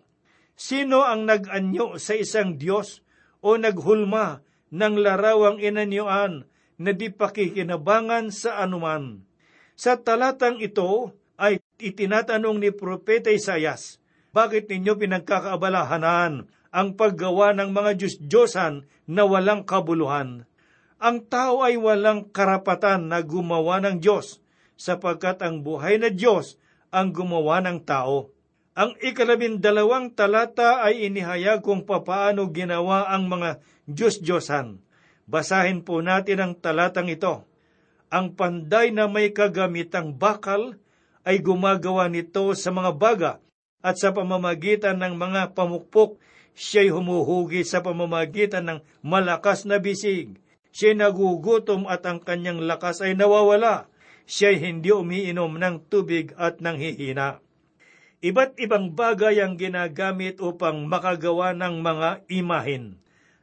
Sino 0.54 1.02
ang 1.02 1.26
nag-anyo 1.26 1.98
sa 1.98 2.14
isang 2.14 2.54
Diyos 2.54 3.02
o 3.42 3.58
naghulma 3.58 4.46
ng 4.70 4.94
larawang 5.02 5.58
inanyuan 5.58 6.46
na 6.78 6.90
di 6.94 7.10
pakikinabangan 7.10 8.30
sa 8.30 8.62
anuman? 8.62 9.26
Sa 9.74 9.98
talatang 9.98 10.62
ito 10.62 11.10
ay 11.34 11.58
itinatanong 11.82 12.62
ni 12.62 12.70
Propeta 12.70 13.32
Isayas, 13.34 13.98
Bakit 14.30 14.70
ninyo 14.70 14.94
pinagkakaabalahanan 14.94 16.46
ang 16.70 16.88
paggawa 16.94 17.50
ng 17.50 17.74
mga 17.74 17.98
Diyos-Diyosan 17.98 18.86
na 19.10 19.26
walang 19.26 19.66
kabuluhan? 19.66 20.46
Ang 21.00 21.24
tao 21.32 21.64
ay 21.64 21.80
walang 21.80 22.28
karapatan 22.28 23.08
na 23.08 23.24
gumawa 23.24 23.80
ng 23.80 24.04
Diyos, 24.04 24.36
sapagkat 24.76 25.40
ang 25.40 25.64
buhay 25.64 25.96
na 25.96 26.12
Diyos 26.12 26.60
ang 26.92 27.16
gumawa 27.16 27.64
ng 27.64 27.80
tao. 27.88 28.28
Ang 28.76 29.00
ikalabindalawang 29.00 30.12
talata 30.12 30.84
ay 30.84 31.08
inihayag 31.08 31.64
kung 31.64 31.88
papaano 31.88 32.52
ginawa 32.52 33.08
ang 33.08 33.32
mga 33.32 33.64
Diyos-Diyosan. 33.88 34.76
Basahin 35.24 35.80
po 35.88 36.04
natin 36.04 36.44
ang 36.44 36.52
talatang 36.60 37.08
ito. 37.08 37.48
Ang 38.12 38.36
panday 38.36 38.92
na 38.92 39.08
may 39.08 39.32
kagamitang 39.32 40.12
bakal 40.12 40.76
ay 41.24 41.40
gumagawa 41.40 42.12
nito 42.12 42.52
sa 42.52 42.68
mga 42.76 42.92
baga 42.92 43.32
at 43.80 43.96
sa 43.96 44.12
pamamagitan 44.12 45.00
ng 45.00 45.16
mga 45.16 45.56
pamukpok, 45.56 46.20
siya'y 46.52 46.92
humuhugi 46.92 47.64
sa 47.64 47.80
pamamagitan 47.80 48.68
ng 48.68 48.78
malakas 49.00 49.64
na 49.64 49.80
bisig. 49.80 50.36
Siya'y 50.70 50.98
nagugutom 50.98 51.90
at 51.90 52.06
ang 52.06 52.22
kanyang 52.22 52.62
lakas 52.62 53.02
ay 53.02 53.18
nawawala. 53.18 53.90
Siya'y 54.30 54.62
hindi 54.62 54.94
umiinom 54.94 55.58
ng 55.58 55.90
tubig 55.90 56.30
at 56.38 56.62
ng 56.62 56.78
hihina. 56.78 57.42
Iba't 58.20 58.60
ibang 58.60 58.92
bagay 58.92 59.40
ang 59.40 59.56
ginagamit 59.56 60.38
upang 60.44 60.86
makagawa 60.86 61.56
ng 61.56 61.80
mga 61.80 62.28
imahin. 62.28 63.00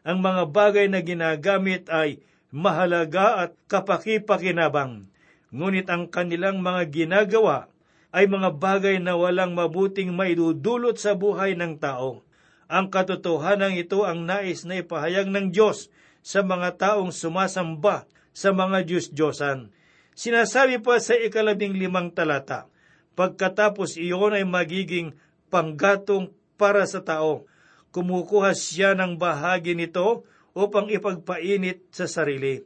Ang 0.07 0.23
mga 0.23 0.43
bagay 0.53 0.85
na 0.87 1.01
ginagamit 1.03 1.89
ay 1.91 2.21
mahalaga 2.53 3.43
at 3.43 3.51
kapakipakinabang. 3.67 5.09
Ngunit 5.51 5.91
ang 5.91 6.07
kanilang 6.07 6.63
mga 6.63 6.93
ginagawa 6.93 7.67
ay 8.15 8.29
mga 8.29 8.55
bagay 8.55 8.95
na 9.03 9.19
walang 9.19 9.51
mabuting 9.57 10.15
maidudulot 10.15 10.95
sa 10.95 11.17
buhay 11.17 11.59
ng 11.59 11.75
tao. 11.81 12.23
Ang 12.71 12.87
katotohanan 12.91 13.75
ito 13.75 14.03
ang 14.03 14.23
nais 14.27 14.63
na 14.63 14.79
ipahayag 14.79 15.27
ng 15.27 15.51
Diyos 15.51 15.91
sa 16.27 16.43
mga 16.43 16.75
taong 16.75 17.15
sumasamba 17.15 18.03
sa 18.35 18.51
mga 18.51 18.83
Diyos-Diyosan. 18.83 19.71
Sinasabi 20.11 20.83
pa 20.83 20.99
sa 20.99 21.15
ikalabing 21.15 21.79
limang 21.79 22.11
talata, 22.11 22.67
pagkatapos 23.15 23.95
iyon 23.95 24.35
ay 24.35 24.43
magiging 24.43 25.15
panggatong 25.47 26.35
para 26.59 26.83
sa 26.83 26.99
tao. 26.99 27.47
Kumukuha 27.95 28.51
siya 28.51 28.91
ng 28.99 29.15
bahagi 29.15 29.71
nito 29.71 30.27
upang 30.51 30.91
ipagpainit 30.91 31.87
sa 31.95 32.11
sarili. 32.11 32.59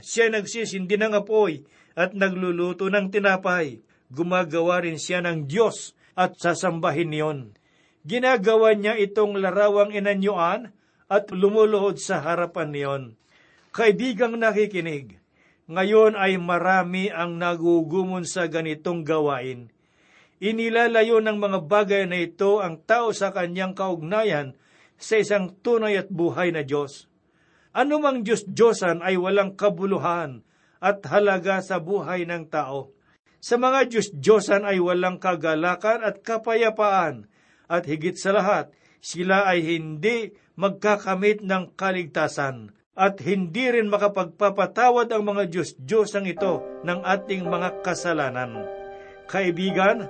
Siya 0.00 0.32
nagsisindi 0.32 0.96
ng 0.96 1.12
apoy 1.12 1.60
at 1.92 2.16
nagluluto 2.16 2.88
ng 2.88 3.12
tinapay. 3.12 3.84
Gumagawa 4.08 4.80
rin 4.80 4.96
siya 4.96 5.20
ng 5.20 5.44
Diyos 5.44 5.92
at 6.16 6.40
sasambahin 6.40 7.12
niyon. 7.12 7.38
Ginagawa 8.06 8.72
niya 8.72 8.96
itong 8.96 9.36
larawang 9.36 9.92
inanyuan 9.92 10.72
at 11.08 11.28
lumuluhod 11.30 12.00
sa 12.00 12.20
harapan 12.24 12.68
niyon. 12.72 13.04
Kaibigang 13.74 14.38
nakikinig, 14.38 15.18
ngayon 15.64 16.14
ay 16.14 16.36
marami 16.36 17.08
ang 17.08 17.40
nagugumon 17.40 18.28
sa 18.28 18.46
ganitong 18.46 19.00
gawain. 19.00 19.72
Inilalayo 20.44 21.24
ng 21.24 21.38
mga 21.40 21.58
bagay 21.64 22.04
na 22.04 22.20
ito 22.20 22.60
ang 22.60 22.76
tao 22.84 23.16
sa 23.16 23.32
kanyang 23.32 23.72
kaugnayan 23.72 24.52
sa 25.00 25.16
isang 25.16 25.56
tunay 25.64 25.96
at 25.96 26.12
buhay 26.12 26.52
na 26.52 26.60
Diyos. 26.60 27.08
Anumang 27.74 28.22
Diyos-Diyosan 28.22 29.02
ay 29.02 29.18
walang 29.18 29.58
kabuluhan 29.58 30.46
at 30.78 31.00
halaga 31.08 31.58
sa 31.64 31.80
buhay 31.80 32.28
ng 32.28 32.46
tao. 32.52 32.92
Sa 33.40 33.56
mga 33.56 33.88
Diyos-Diyosan 33.90 34.62
ay 34.68 34.78
walang 34.78 35.18
kagalakan 35.18 36.04
at 36.04 36.20
kapayapaan 36.20 37.26
at 37.66 37.82
higit 37.88 38.14
sa 38.14 38.36
lahat, 38.36 38.70
sila 39.00 39.48
ay 39.48 39.64
hindi 39.64 40.32
magkakamit 40.54 41.42
ng 41.42 41.74
kaligtasan 41.74 42.70
at 42.94 43.18
hindi 43.18 43.74
rin 43.74 43.90
makapagpapatawad 43.90 45.10
ang 45.10 45.22
mga 45.26 45.50
Diyos-Diyosang 45.50 46.30
ito 46.30 46.62
ng 46.86 47.02
ating 47.02 47.42
mga 47.42 47.82
kasalanan. 47.82 48.62
Kaibigan, 49.26 50.06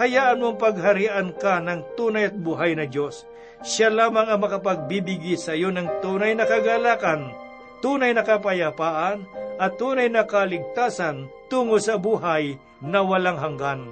hayaan 0.00 0.40
mong 0.40 0.56
pagharian 0.56 1.36
ka 1.36 1.60
ng 1.60 1.84
tunay 2.00 2.32
at 2.32 2.36
buhay 2.36 2.72
na 2.80 2.88
Diyos. 2.88 3.28
Siya 3.60 3.92
lamang 3.92 4.28
ang 4.28 4.40
makapagbibigay 4.40 5.36
sa 5.36 5.52
iyo 5.52 5.68
ng 5.68 6.00
tunay 6.00 6.32
na 6.32 6.48
kagalakan, 6.48 7.32
tunay 7.84 8.16
na 8.16 8.24
kapayapaan, 8.24 9.28
at 9.60 9.78
tunay 9.78 10.10
na 10.10 10.26
kaligtasan 10.26 11.30
tungo 11.46 11.78
sa 11.78 12.00
buhay 12.00 12.58
na 12.82 13.04
walang 13.04 13.38
hanggan. 13.38 13.86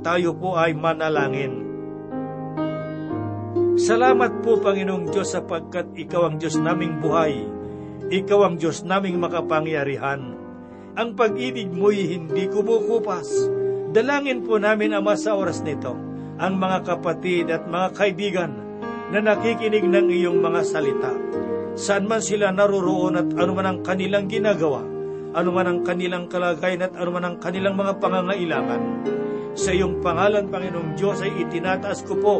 Tayo 0.00 0.32
po 0.32 0.56
ay 0.56 0.72
manalangin. 0.72 1.68
Salamat 3.76 4.40
po, 4.40 4.56
Panginoong 4.56 5.12
Diyos, 5.12 5.36
sapagkat 5.36 5.92
Ikaw 5.92 6.22
ang 6.24 6.36
Diyos 6.40 6.56
naming 6.56 7.00
buhay. 7.00 7.44
Ikaw 8.08 8.40
ang 8.48 8.56
Diyos 8.56 8.80
naming 8.84 9.20
makapangyarihan. 9.20 10.36
Ang 10.96 11.08
pag-ibig 11.16 11.68
mo'y 11.68 12.16
hindi 12.16 12.48
kumukupas. 12.48 13.28
Dalangin 13.92 14.40
po 14.40 14.56
namin, 14.56 14.96
Ama, 14.96 15.20
sa 15.20 15.36
oras 15.36 15.60
nito, 15.60 15.92
ang 16.40 16.56
mga 16.56 16.96
kapatid 16.96 17.52
at 17.52 17.68
mga 17.68 17.88
kaibigan 17.92 18.52
na 19.12 19.20
nakikinig 19.20 19.84
ng 19.84 20.08
iyong 20.08 20.40
mga 20.40 20.60
salita. 20.64 21.12
Saan 21.76 22.08
man 22.08 22.24
sila 22.24 22.50
naroroon 22.50 23.20
at 23.20 23.28
anuman 23.36 23.68
ang 23.68 23.78
kanilang 23.84 24.26
ginagawa, 24.26 24.80
anuman 25.36 25.68
ang 25.68 25.80
kanilang 25.84 26.26
kalagayan 26.26 26.88
at 26.88 26.96
anuman 26.96 27.24
ang 27.28 27.36
kanilang 27.36 27.76
mga 27.76 28.00
pangangailangan. 28.00 28.82
Sa 29.58 29.74
iyong 29.74 29.98
pangalan, 29.98 30.46
Panginoong 30.46 30.94
Diyos, 30.94 31.20
ay 31.26 31.34
itinataas 31.42 32.06
ko 32.06 32.14
po 32.18 32.34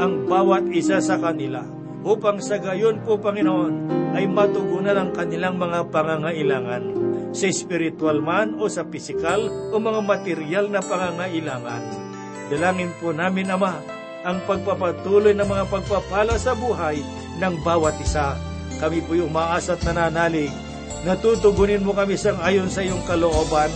ang 0.00 0.24
bawat 0.24 0.68
isa 0.72 1.00
sa 1.00 1.20
kanila 1.20 1.64
upang 2.04 2.40
sa 2.40 2.60
gayon 2.60 3.00
po, 3.00 3.16
Panginoon, 3.16 3.88
ay 4.12 4.28
matugunan 4.28 4.94
ang 4.94 5.10
kanilang 5.16 5.56
mga 5.56 5.88
pangangailangan 5.88 6.84
sa 7.34 7.48
spiritual 7.50 8.20
man 8.20 8.60
o 8.60 8.68
sa 8.68 8.86
pisikal 8.86 9.40
o 9.72 9.74
mga 9.74 10.00
material 10.04 10.68
na 10.68 10.84
pangangailangan. 10.84 11.82
Dalangin 12.52 12.92
po 13.00 13.10
namin, 13.10 13.48
Ama, 13.50 13.80
ang 14.24 14.40
pagpapatuloy 14.44 15.32
ng 15.32 15.48
mga 15.48 15.64
pagpapala 15.68 16.36
sa 16.36 16.52
buhay 16.52 17.00
ng 17.40 17.54
bawat 17.64 17.96
isa. 18.00 18.36
Kami 18.78 19.00
po 19.04 19.16
yung 19.16 19.32
umaasa 19.32 19.76
at 19.76 19.82
nananalig. 19.84 20.52
Natutugunin 21.04 21.84
mo 21.84 21.92
kami 21.92 22.16
sang 22.16 22.40
ayon 22.40 22.68
sa 22.72 22.80
iyong 22.80 23.04
kalooban 23.04 23.68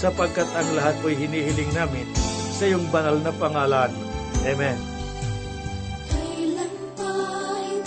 sapagkat 0.00 0.48
ang 0.56 0.64
lahat 0.72 0.96
po'y 1.04 1.12
hinihiling 1.12 1.68
namin 1.76 2.08
sa 2.56 2.64
iyong 2.64 2.88
banal 2.88 3.20
na 3.20 3.28
pangalan. 3.36 3.92
Amen. 4.48 4.80
Kailan 6.08 6.72
pa'y 6.96 7.84